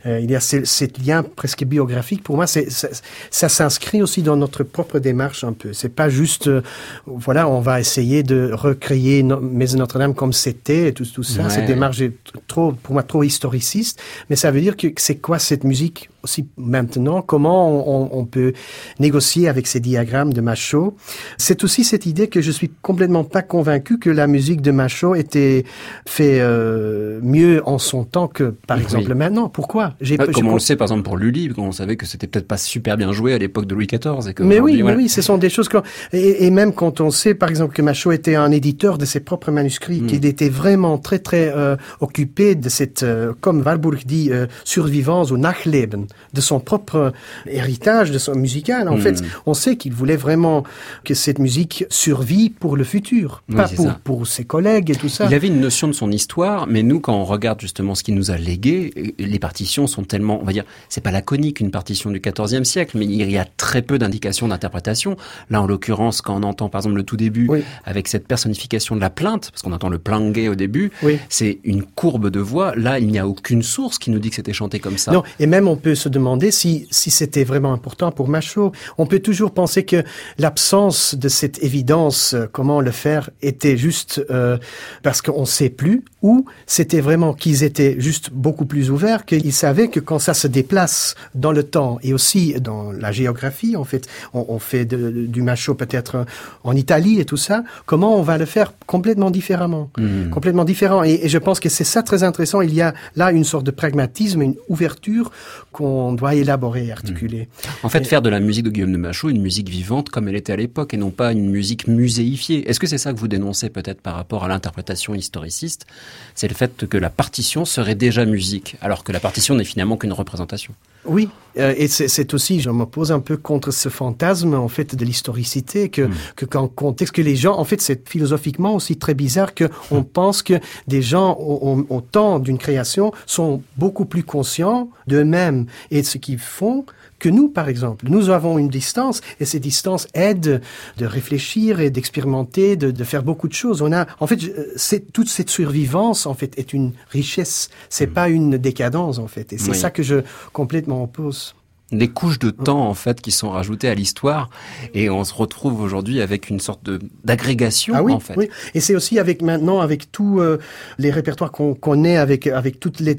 [0.07, 0.57] Euh, il y a ce,
[1.05, 2.23] lien presque biographique.
[2.23, 2.89] Pour moi, c'est ça,
[3.31, 5.73] ça s'inscrit aussi dans notre propre démarche un peu.
[5.73, 6.63] C'est pas juste, euh,
[7.07, 11.49] voilà, on va essayer essayer de recréer Maison Notre-Dame comme c'était tout, tout ça.
[11.49, 12.13] Cette démarche est
[12.49, 14.03] trop, pour moi, trop historiciste.
[14.29, 18.53] Mais ça veut dire que c'est quoi cette musique aussi maintenant, comment on, on, peut
[18.99, 20.97] négocier avec ces diagrammes de Macho.
[21.39, 25.15] C'est aussi cette idée que je suis complètement pas convaincu que la musique de Macho
[25.15, 25.65] était
[26.07, 29.49] fait euh, mieux en son temps que, par exemple, maintenant.
[29.49, 29.95] Pourquoi?
[30.01, 32.57] J'ai Comme on le sait, par exemple, pour Lully, on savait que c'était peut-être pas
[32.57, 34.29] super bien joué à l'époque de Louis XIV.
[34.29, 35.79] Et que mais oui, mais oui, ce sont des choses que...
[36.13, 39.21] Et, et, même quand on sait, par exemple, que Macho était un éditeur de ses
[39.21, 40.07] propres manuscrits, hmm.
[40.07, 45.31] qu'il était vraiment très, très euh, occupé de cette, euh, comme Warburg dit, euh, survivance
[45.31, 47.13] ou Nachleben de son propre
[47.47, 48.89] héritage, de son musical.
[48.89, 49.27] En fait, hmm.
[49.47, 50.65] on sait qu'il voulait vraiment
[51.05, 55.27] que cette musique survit pour le futur, pas pour, pour, ses collègues et tout ça.
[55.27, 58.15] Il avait une notion de son histoire, mais nous, quand on regarde justement ce qu'il
[58.15, 62.11] nous a légué, les partitions sont tellement, on va dire, c'est pas laconique une partition
[62.11, 65.17] du XIVe siècle, mais il y a très peu d'indications d'interprétation.
[65.51, 67.49] Là, en l'occurrence, quand on entend par exemple le tout début,
[67.85, 70.91] avec cette personnification de la plainte, parce qu'on entend le plangué au début,
[71.29, 72.75] c'est une courbe de voix.
[72.77, 75.13] Là, il n'y a aucune source qui nous dit que c'était chanté comme ça.
[75.13, 78.73] Non, et même on peut se demander si, si c'était vraiment important pour Machaut.
[78.99, 80.05] On peut toujours penser que
[80.39, 84.59] l'absence de cette évidence, euh, comment le faire, était juste euh,
[85.03, 89.89] parce qu'on sait plus, ou c'était vraiment qu'ils étaient juste beaucoup plus ouverts, qu'ils savaient
[89.89, 94.07] que quand ça se déplace dans le temps et aussi dans la géographie, en fait,
[94.35, 96.27] on, on fait de, du Machaut peut-être
[96.65, 100.29] en Italie et tout ça, comment on va le faire complètement différemment, mmh.
[100.31, 101.03] complètement différent.
[101.03, 102.61] Et, et je pense que c'est ça très intéressant.
[102.61, 105.31] Il y a là une sorte de pragmatisme, une ouverture
[105.73, 107.49] qu'on doit élaborer, articuler.
[107.83, 110.37] En fait, faire de la musique de Guillaume de Machaut une musique vivante comme elle
[110.37, 112.69] était à l'époque et non pas une musique muséifiée.
[112.69, 115.87] Est-ce que c'est ça que vous dénoncez peut-être par rapport à l'interprétation historiciste?
[116.35, 119.97] C'est le fait que la partition serait déjà musique, alors que la partition n'est finalement
[119.97, 120.75] qu'une représentation.
[121.07, 121.29] Oui,
[121.59, 125.89] euh, et c'est aussi, je m'oppose un peu contre ce fantasme en fait de l'historicité
[125.89, 126.15] que, mm.
[126.37, 130.01] que qu'en contexte que les gens, en fait, c'est philosophiquement aussi très bizarre que on
[130.01, 130.05] mm.
[130.05, 130.55] pense que
[130.89, 136.39] des gens au, au temps d'une création sont beaucoup plus conscients d'eux-mêmes et ce qu'ils
[136.39, 136.85] font
[137.19, 138.07] que nous, par exemple.
[138.09, 140.61] Nous avons une distance et ces distances aident
[140.99, 143.83] de réfléchir et d'expérimenter, de, de, faire beaucoup de choses.
[143.83, 144.41] On a, en fait,
[144.77, 147.71] c'est toute cette survivance, en fait, est une richesse.
[147.89, 148.13] C'est mm.
[148.13, 149.53] pas une décadence, en fait.
[149.53, 150.17] Et c'est ça que je
[150.53, 151.55] complètement oppose
[151.99, 154.51] des couches de temps en fait qui sont rajoutées à l'histoire
[154.95, 158.35] et on se retrouve aujourd'hui avec une sorte de d'agrégation ah oui, en fait.
[158.37, 158.49] Oui.
[158.75, 160.59] Et c'est aussi avec maintenant avec tous euh,
[160.99, 163.17] les répertoires qu'on connaît avec avec toutes les,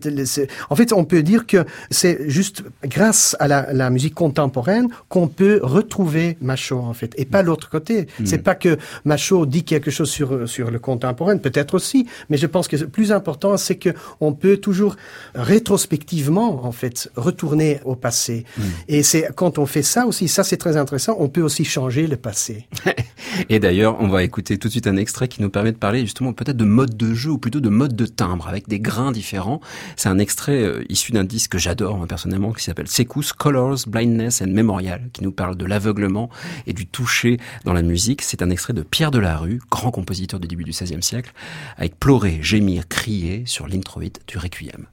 [0.70, 5.28] en fait on peut dire que c'est juste grâce à la, la musique contemporaine qu'on
[5.28, 8.08] peut retrouver Macho en fait et pas l'autre côté.
[8.20, 8.26] Mm.
[8.26, 12.48] C'est pas que Macho dit quelque chose sur sur le contemporain peut-être aussi mais je
[12.48, 14.96] pense que le plus important c'est que on peut toujours
[15.34, 18.46] rétrospectivement en fait retourner au passé.
[18.58, 18.64] Mm.
[18.88, 22.08] Et c'est quand on fait ça aussi, ça c'est très intéressant, on peut aussi changer
[22.08, 22.68] le passé.
[23.50, 26.02] Et d'ailleurs, on va écouter tout de suite un extrait qui nous permet de parler
[26.02, 29.12] justement peut-être de mode de jeu ou plutôt de mode de timbre avec des grains
[29.12, 29.60] différents.
[29.98, 34.42] C'est un extrait euh, issu d'un disque que j'adore personnellement qui s'appelle Secus Colors, Blindness
[34.42, 36.30] and Memorial qui nous parle de l'aveuglement
[36.68, 38.22] et du toucher dans la musique.
[38.22, 41.32] C'est un extrait de Pierre Delarue, grand compositeur du début du XVIe siècle,
[41.78, 44.88] avec pleurer, gémir, crier sur l'introïde du Requiem.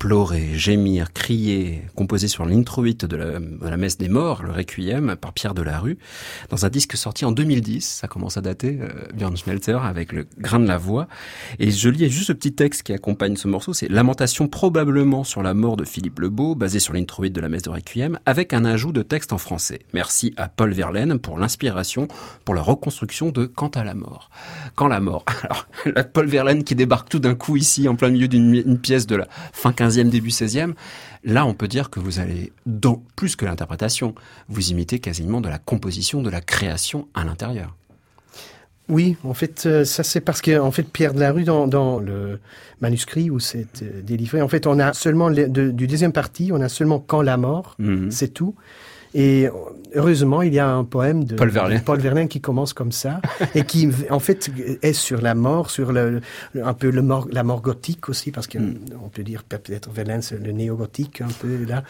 [0.00, 5.34] Pleurer, gémir, crier, composé sur de la, de la messe des morts, le requiem, par
[5.34, 5.98] Pierre Delarue,
[6.48, 10.26] dans un disque sorti en 2010, ça commence à dater, euh, Björn Schmelter, avec le
[10.38, 11.06] grain de la voix.
[11.58, 15.42] Et je lis juste ce petit texte qui accompagne ce morceau, c'est Lamentation probablement sur
[15.42, 18.64] la mort de Philippe Lebeau, basé sur l'introïte de la messe de requiem, avec un
[18.64, 19.80] ajout de texte en français.
[19.92, 22.08] Merci à Paul Verlaine pour l'inspiration,
[22.46, 24.30] pour la reconstruction de Quant à la mort.
[24.76, 25.26] Quand la mort.
[25.42, 25.66] Alors,
[26.14, 29.28] Paul Verlaine qui débarque tout d'un coup ici, en plein milieu d'une pièce de la
[29.52, 30.74] fin 15 début 16e,
[31.24, 34.14] là on peut dire que vous allez, dans plus que l'interprétation,
[34.48, 37.76] vous imitez quasiment de la composition, de la création à l'intérieur.
[38.88, 41.68] Oui, en fait, euh, ça c'est parce que en fait Pierre de la Rue dans,
[41.68, 42.40] dans le
[42.80, 46.68] manuscrit où c'est euh, délivré, en fait, on a seulement du deuxième partie, on a
[46.68, 48.10] seulement quand la mort, mhm.
[48.10, 48.54] c'est tout.
[49.14, 49.48] Et
[49.94, 53.20] heureusement, il y a un poème de Paul Verlaine, Paul Verlaine qui commence comme ça
[53.54, 54.50] et qui, en fait,
[54.82, 56.20] est sur la mort, sur le,
[56.62, 58.78] un peu le mort, la mort gothique aussi, parce que hmm.
[59.04, 61.82] on peut dire peut-être Verlaine c'est le néo-gothique un peu là.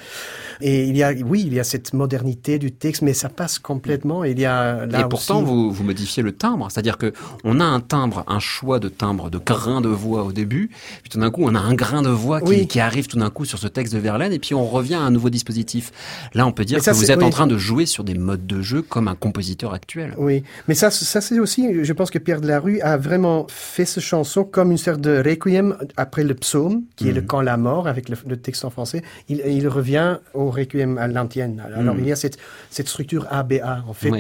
[0.61, 3.59] Et il y a, oui, il y a cette modernité du texte, mais ça passe
[3.59, 4.25] complètement.
[4.25, 7.13] il y a là et pourtant, vous, vous modifiez le timbre, c'est-à-dire que
[7.45, 10.71] on a un timbre, un choix de timbre, de grain de voix au début,
[11.03, 13.31] puis tout d'un coup, on a un grain de voix qui, qui arrive tout d'un
[13.31, 15.93] coup sur ce texte de Verlaine, et puis on revient à un nouveau dispositif.
[16.35, 18.63] Là, on peut dire que vous êtes en train de jouer sur des modes de
[18.63, 20.15] jeu comme un compositeur actuel.
[20.17, 23.47] Oui, mais ça, ça c'est aussi, je pense que Pierre de la Rue a vraiment
[23.49, 27.27] fait cette chanson comme une sorte de requiem après le psaume, qui est le mhm.
[27.27, 29.03] Quand la mort, avec le, texte en français.
[29.29, 31.63] Il, il, revient au requiem à l'antienne.
[31.65, 32.01] Alors mhm.
[32.01, 32.39] il y a cette,
[32.71, 34.11] cette structure ABA, en fait,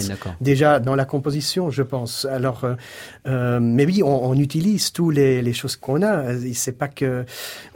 [0.40, 2.24] déjà dans la composition, je pense.
[2.24, 2.74] Alors, euh,
[3.26, 6.34] euh, mais oui, on, utilise tous les, les choses qu'on a.
[6.54, 7.24] C'est pas que,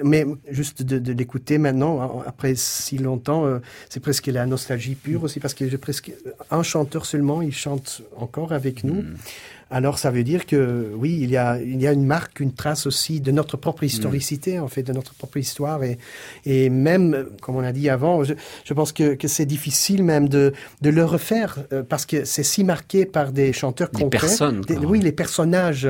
[0.03, 3.59] mais juste de, l'écouter maintenant, après si longtemps, euh,
[3.89, 6.13] c'est presque la nostalgie aussi, parce que j'ai presque
[6.51, 9.05] un chanteur seulement, il chante encore avec nous.
[9.71, 12.53] Alors ça veut dire que oui, il y a, il y a une marque, une
[12.53, 13.87] trace aussi de notre propre mm.
[13.87, 15.83] historicité, en fait, de notre propre histoire.
[15.83, 15.99] Et,
[16.45, 18.35] et même, comme on a dit avant, je,
[18.65, 22.43] je pense que, que c'est difficile même de, de le refaire euh, parce que c'est
[22.43, 24.21] si marqué par des chanteurs des concrets.
[24.21, 25.87] Personnes, oui, les personnages.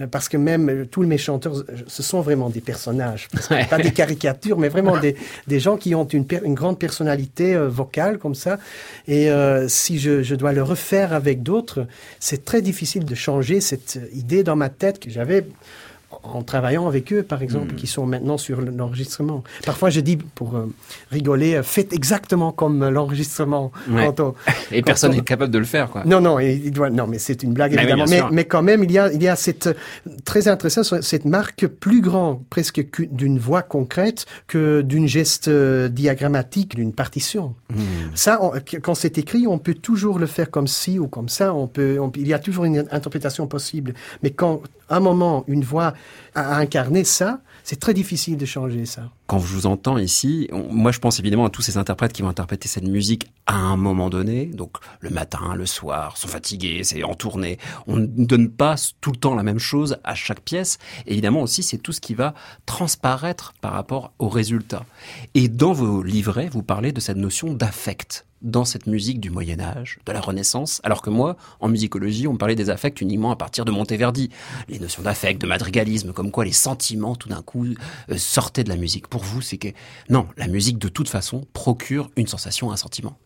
[0.00, 3.28] Euh, parce que même euh, tous mes chanteurs, ce sont vraiment des personnages.
[3.48, 5.16] Pas des caricatures, mais vraiment des,
[5.46, 8.58] des gens qui ont une, une grande personnalité vocale comme ça.
[9.08, 9.28] Et
[9.68, 11.86] si je, je dois le refaire avec d'autres,
[12.20, 15.44] c'est très difficile de changer cette idée dans ma tête que j'avais
[16.22, 17.76] en travaillant avec eux, par exemple, hmm.
[17.76, 19.42] qui sont maintenant sur l'enregistrement.
[19.64, 20.72] Parfois, je dis, pour euh,
[21.10, 23.72] rigoler, euh, faites exactement comme l'enregistrement.
[24.72, 26.04] Et personne n'est capable de le faire, quoi.
[26.04, 28.04] Non, non, il doit, non, mais c'est une blague, évidemment.
[28.08, 29.68] mais, mais, quand même, il y a, il y a cette,
[30.24, 36.76] très intéressant, cette marque plus grande, presque d'une voix concrète, que d'une geste euh, diagrammatique,
[36.76, 37.54] d'une partition.
[37.70, 37.82] Hmm.
[38.14, 38.40] Ça,
[38.82, 41.54] quand c'est écrit, on peut toujours le faire comme ci ou comme ça.
[41.54, 43.94] On peut, il y a toujours une interprétation possible.
[44.22, 45.94] Mais quand, à un moment, une voix
[46.34, 49.10] à incarner ça, c'est très difficile de changer ça.
[49.26, 52.28] Quand je vous entends ici, moi je pense évidemment à tous ces interprètes qui vont
[52.28, 57.02] interpréter cette musique à un moment donné, donc le matin, le soir, sont fatigués, c'est
[57.02, 57.58] en tournée.
[57.88, 60.78] On ne donne pas tout le temps la même chose à chaque pièce.
[61.06, 62.34] évidemment aussi, c'est tout ce qui va
[62.66, 64.84] transparaître par rapport au résultat.
[65.34, 69.60] Et dans vos livrets, vous parlez de cette notion d'affect dans cette musique du Moyen
[69.60, 73.36] Âge, de la Renaissance, alors que moi, en musicologie, on parlait des affects uniquement à
[73.36, 74.30] partir de Monteverdi.
[74.68, 77.66] Les notions d'affect, de madrigalisme, comme quoi les sentiments, tout d'un coup,
[78.10, 79.08] euh, sortaient de la musique.
[79.16, 79.68] Pour vous, c'est que
[80.10, 83.16] non, la musique, de toute façon, procure une sensation, un sentiment.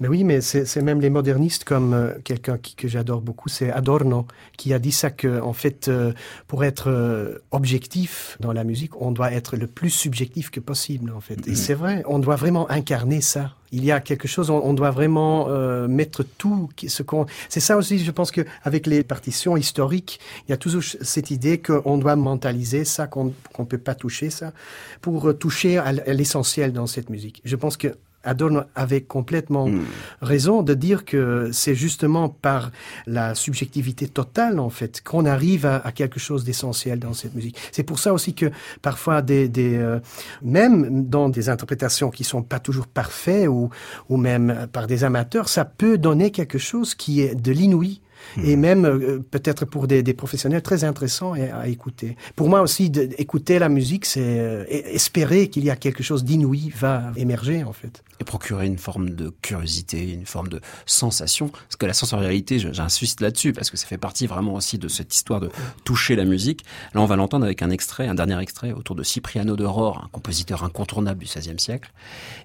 [0.00, 4.26] Mais oui, mais c'est même les modernistes comme euh, quelqu'un que j'adore beaucoup, c'est Adorno,
[4.56, 6.14] qui a dit ça que en fait, euh,
[6.46, 11.12] pour être euh, objectif dans la musique, on doit être le plus subjectif que possible,
[11.14, 11.46] en fait.
[11.46, 13.54] Et c'est vrai, on doit vraiment incarner ça.
[13.72, 15.46] Il y a quelque chose, on, doit vraiment
[15.86, 17.26] mettre tout ce qu'on.
[17.48, 21.30] C'est ça aussi, je pense que avec les partitions historiques, il y a toujours cette
[21.30, 24.52] idée qu'on doit mentaliser ça, qu'on qu'on peut pas toucher ça,
[25.00, 27.42] pour toucher à l'essentiel dans cette musique.
[27.44, 27.94] Je pense que
[28.24, 29.84] Adorno avait complètement hmm.
[30.20, 32.70] raison de dire que c'est justement par
[33.06, 37.56] la subjectivité totale, en fait, qu'on arrive à, quelque chose d'essentiel dans cette musique.
[37.72, 38.50] C'est pour ça aussi que
[38.82, 39.98] parfois, des, des euh,
[40.42, 43.70] même dans des interprétations qui sont pas toujours parfaites ou,
[44.08, 48.00] ou même par des amateurs, ça peut donner quelque chose qui est de l'inouï
[48.44, 52.16] Et même euh, peut-être pour des, des, professionnels très intéressants à, écouter.
[52.36, 56.72] Pour moi aussi, écouter la musique, c'est euh, espérer qu'il y a quelque chose d'inouï
[56.76, 58.02] va émerger en fait.
[58.20, 61.48] Et procurer une forme de curiosité, une forme de sensation.
[61.48, 65.14] Parce que la sensorialité, j'insiste là-dessus, parce que ça fait partie vraiment aussi de cette
[65.14, 65.50] histoire de
[65.84, 66.64] toucher la musique.
[66.94, 70.02] Là, on va l'entendre avec un extrait, un dernier extrait autour de Cipriano de Rore,
[70.04, 71.90] un compositeur incontournable du XVIe siècle,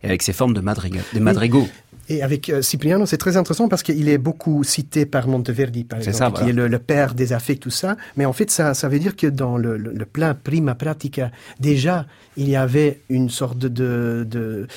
[0.01, 0.61] et avec ses formes de,
[1.13, 1.67] des madrigaux.
[2.07, 5.99] Et avec euh, Cipriano, c'est très intéressant parce qu'il est beaucoup cité par Monteverdi, par
[5.99, 7.97] exemple, qui est le, père des affects, tout ça.
[8.15, 12.05] Mais en fait, ça, ça veut dire que dans le, le, plan prima pratica, déjà,
[12.37, 14.67] il y avait une sorte de, de,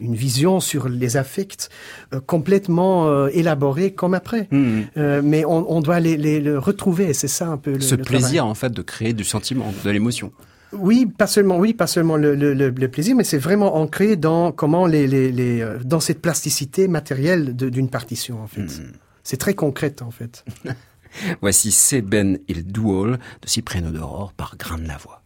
[0.00, 1.68] une vision sur les affects
[2.14, 4.48] euh, complètement euh, élaborée comme après.
[4.50, 4.82] Hmm.
[4.96, 8.54] mais on, on doit les, les, retrouver, c'est ça un peu le Ce plaisir, en
[8.54, 10.32] fait, de créer du sentiment, de l'émotion.
[10.72, 14.52] Oui, pas seulement, oui, pas seulement le, le, le plaisir, mais c'est vraiment ancré dans
[14.52, 18.62] comment les, les, les euh, dans cette plasticité matérielle d'une partition en fait.
[18.62, 18.92] Hmm.
[19.22, 20.44] C'est très concrète en fait.
[21.40, 25.22] Voici C'est Ben il Duol de Cypriano d'Aurore par Grain de la Voix.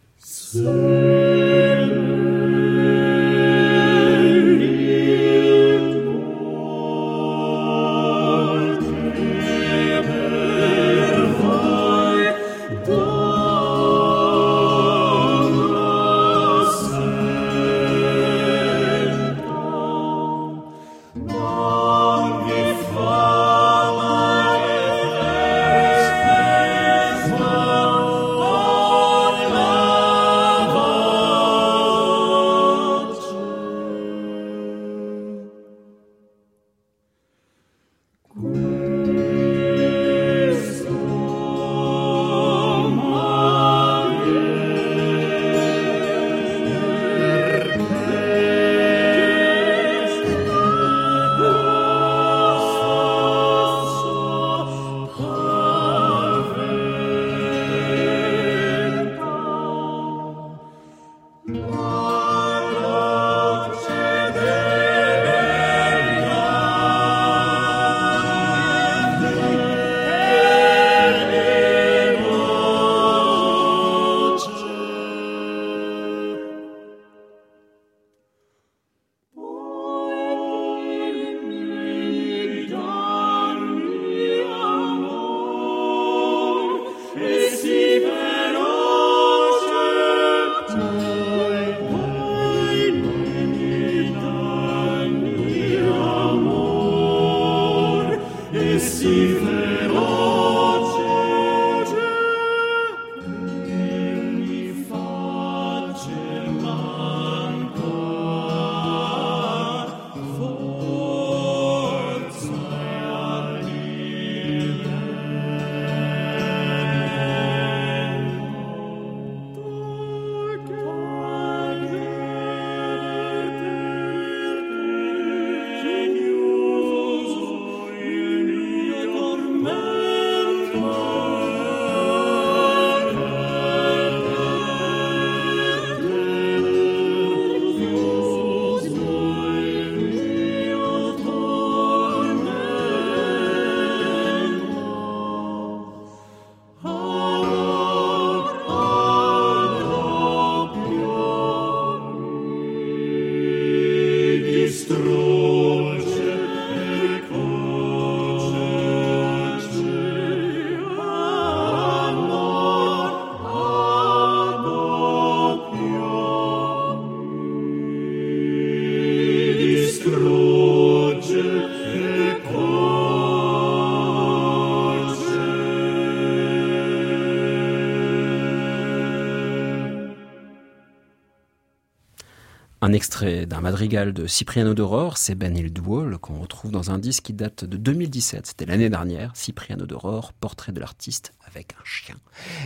[182.92, 187.22] Un extrait d'un madrigal de Cipriano d'Aurore, c'est Ben Duol, qu'on retrouve dans un disque
[187.22, 188.48] qui date de 2017.
[188.48, 189.34] C'était l'année dernière.
[189.34, 191.32] Cipriano d'Aurore, portrait de l'artiste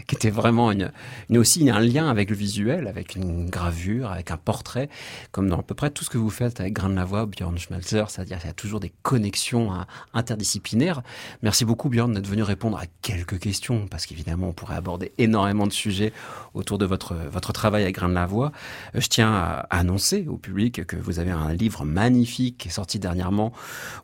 [0.07, 0.93] qui était vraiment une,
[1.31, 4.89] une, aussi un lien avec le visuel, avec une gravure, avec un portrait,
[5.33, 7.27] comme dans à peu près tout ce que vous faites avec Grain de la Voix,
[7.27, 11.03] Björn Schmelzer, c'est-à-dire qu'il y a toujours des connexions hein, interdisciplinaires.
[11.43, 15.67] Merci beaucoup Björn d'être venu répondre à quelques questions, parce qu'évidemment on pourrait aborder énormément
[15.67, 16.13] de sujets
[16.55, 18.53] autour de votre, votre travail avec Grain de la Voix.
[18.95, 22.73] Euh, je tiens à annoncer au public que vous avez un livre magnifique qui est
[22.73, 23.53] sorti dernièrement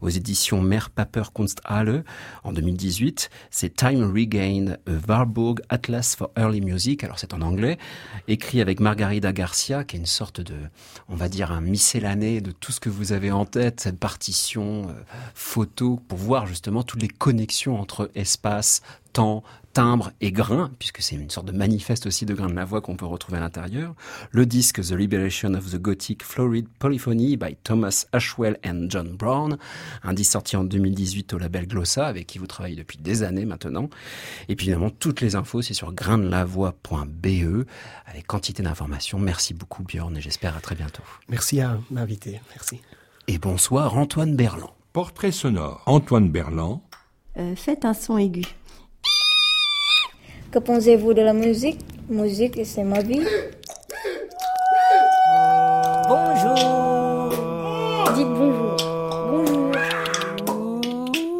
[0.00, 2.04] aux éditions Mer Paper Kunsthalle
[2.44, 3.30] en 2018.
[3.50, 7.04] C'est Time Regained Warburg Atlas for Early Music.
[7.04, 7.78] Alors c'est en anglais,
[8.28, 10.54] écrit avec Margarida Garcia, qui est une sorte de,
[11.08, 14.88] on va dire, un miscellané de tout ce que vous avez en tête, cette partition
[14.88, 14.92] euh,
[15.34, 18.82] photo, pour voir justement toutes les connexions entre espace,
[19.12, 19.42] temps,
[19.72, 22.80] timbre et grain, puisque c'est une sorte de manifeste aussi de grain de la voix
[22.80, 23.94] qu'on peut retrouver à l'intérieur.
[24.30, 29.56] Le disque The Liberation of the Gothic Florid Polyphony by Thomas Ashwell and John Brown,
[30.02, 33.44] un disque sorti en 2018 au label Glossa, avec qui vous travaillez depuis des années
[33.44, 33.88] maintenant.
[34.48, 37.66] Et puis évidemment, toutes les infos, c'est sur graindelavoix.be,
[38.06, 39.18] avec quantité d'informations.
[39.18, 41.02] Merci beaucoup Björn et j'espère à très bientôt.
[41.28, 42.40] Merci à m'inviter.
[42.50, 42.80] Merci.
[43.28, 44.72] Et bonsoir Antoine Berland.
[44.92, 45.82] Portrait sonore.
[45.86, 46.82] Antoine Berland.
[47.38, 48.44] Euh, faites un son aigu.
[50.52, 51.80] Que pensez-vous de la musique?
[52.10, 53.26] Musique, c'est ma vie.
[56.06, 57.32] Bonjour.
[58.14, 58.76] Dites bonjour.
[59.30, 59.72] Bonjour.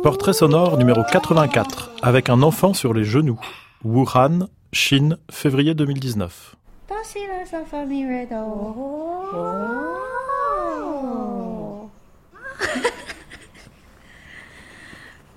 [0.03, 3.39] Portrait sonore numéro 84, avec un enfant sur les genoux.
[3.85, 6.57] Wuhan, Chine, février 2019.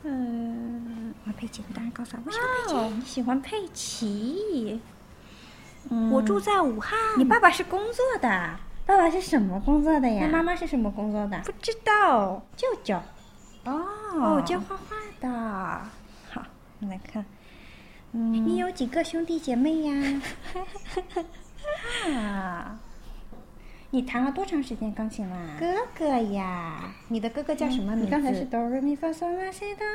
[1.46, 4.82] 嗯，我佩奇当然告诉我，小佩奇，你喜欢佩奇。
[6.12, 6.98] 我住在武汉。
[7.18, 10.26] 你爸爸是工作的，爸爸是什么工作的呀？
[10.26, 11.40] 那妈妈是什么工作的？
[11.46, 12.96] 不知道，舅舅。
[13.66, 13.86] 哦，
[14.16, 15.30] 哦，教画画的。
[16.32, 16.42] 好，
[16.80, 17.24] 我来看。
[18.14, 20.22] 嗯，你有几个兄弟姐妹呀？
[22.16, 22.80] 啊，
[23.92, 25.38] 你弹了多长时间钢琴啦？
[25.60, 25.68] 哥
[25.98, 28.06] 哥呀，你的哥哥叫什么名字？
[28.06, 29.86] 你刚才是哆来咪发嗦拉西哆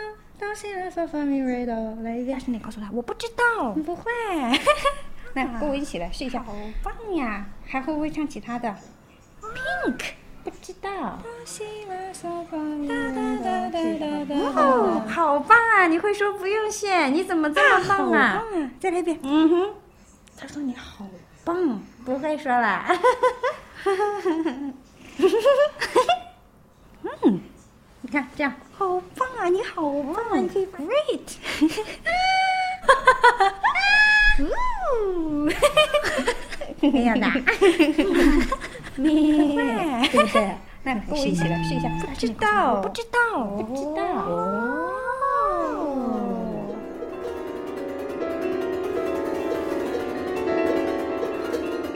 [0.40, 2.38] 哆西拉嗦发咪瑞哆，来一遍。
[2.38, 4.10] 但是你告诉他，我不知道，不会。
[5.34, 7.44] 那跟我一起来试一下，好棒呀！
[7.66, 8.74] 还会不会唱其他的
[9.42, 10.00] ？Pink，
[10.42, 11.18] 不知道。
[14.56, 15.86] 哦，好棒啊！
[15.86, 18.42] 你会说不用谢，你怎么这么棒啊？
[18.80, 19.20] 再来一遍。
[19.22, 19.74] 嗯哼，
[20.38, 21.06] 他说你好
[21.44, 22.86] 棒，不会说了。
[28.09, 29.49] 嗯，你 看这样，好棒啊！
[29.49, 29.81] 你好
[30.13, 31.37] 棒，Great。
[34.39, 35.49] 呜，
[36.81, 37.25] 没有的，
[38.95, 39.63] 你会
[40.11, 40.55] 对不对？
[40.83, 41.89] 那跟我一起来试一下。
[41.99, 44.03] 不知道，不知道，不知道。
[44.27, 44.91] 哦。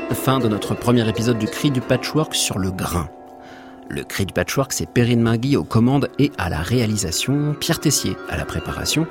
[0.26, 3.08] Fin de notre premier épisode du Cri du Patchwork sur le grain.
[3.89, 8.17] Le Cri du Patchwork, c'est Perrine Mingui aux commandes et à la réalisation, Pierre Tessier
[8.29, 9.07] à la préparation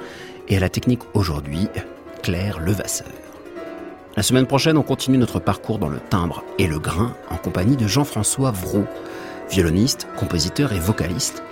[0.47, 1.67] et à la technique aujourd'hui,
[2.23, 3.07] Claire Levasseur.
[4.17, 7.77] La semaine prochaine, on continue notre parcours dans le timbre et le grain en compagnie
[7.77, 8.85] de Jean-François Vraud,
[9.49, 11.43] violoniste, compositeur et vocaliste,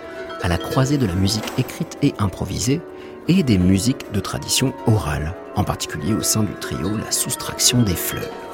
[0.42, 2.82] à la croisée de la musique écrite et improvisée
[3.28, 7.96] et des musiques de tradition orale, en particulier au sein du trio La soustraction des
[7.96, 8.51] fleurs.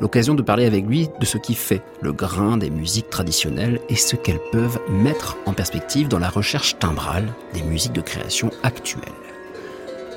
[0.00, 3.96] L'occasion de parler avec lui de ce qui fait le grain des musiques traditionnelles et
[3.96, 9.02] ce qu'elles peuvent mettre en perspective dans la recherche timbrale des musiques de création actuelles.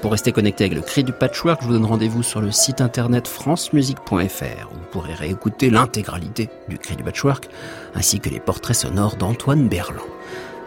[0.02, 2.82] Pour rester connecté avec le cri du patchwork, je vous donne rendez-vous sur le site
[2.82, 7.50] internet francemusique.fr où vous pourrez réécouter l'intégralité du cri du patchwork
[7.96, 10.04] ainsi que les portraits sonores d'Antoine Berland.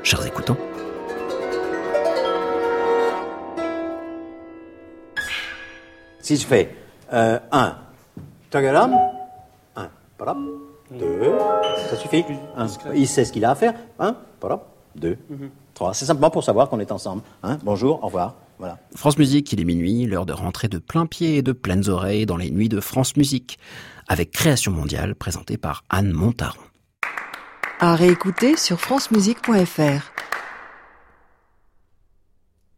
[0.03, 0.57] Chers écoutants,
[6.27, 6.75] Si je fais
[7.13, 7.77] 1,
[8.57, 8.97] tagalam,
[9.77, 10.39] 1, parap,
[10.91, 11.31] 2,
[11.91, 12.25] ça suffit.
[12.57, 13.75] Un, il sait ce qu'il a à faire.
[13.99, 15.19] 1, parap, 2,
[15.75, 15.93] 3.
[15.93, 17.21] C'est simplement pour savoir qu'on est ensemble.
[17.43, 18.35] Hein, bonjour, au revoir.
[18.59, 18.79] Voilà.
[18.95, 22.25] France Musique, il est minuit, l'heure de rentrer de plein pied et de pleines oreilles
[22.25, 23.59] dans les nuits de France Musique,
[24.09, 26.59] avec Création mondiale présentée par Anne Montaron.
[27.79, 30.13] À réécouter sur francemusique.fr.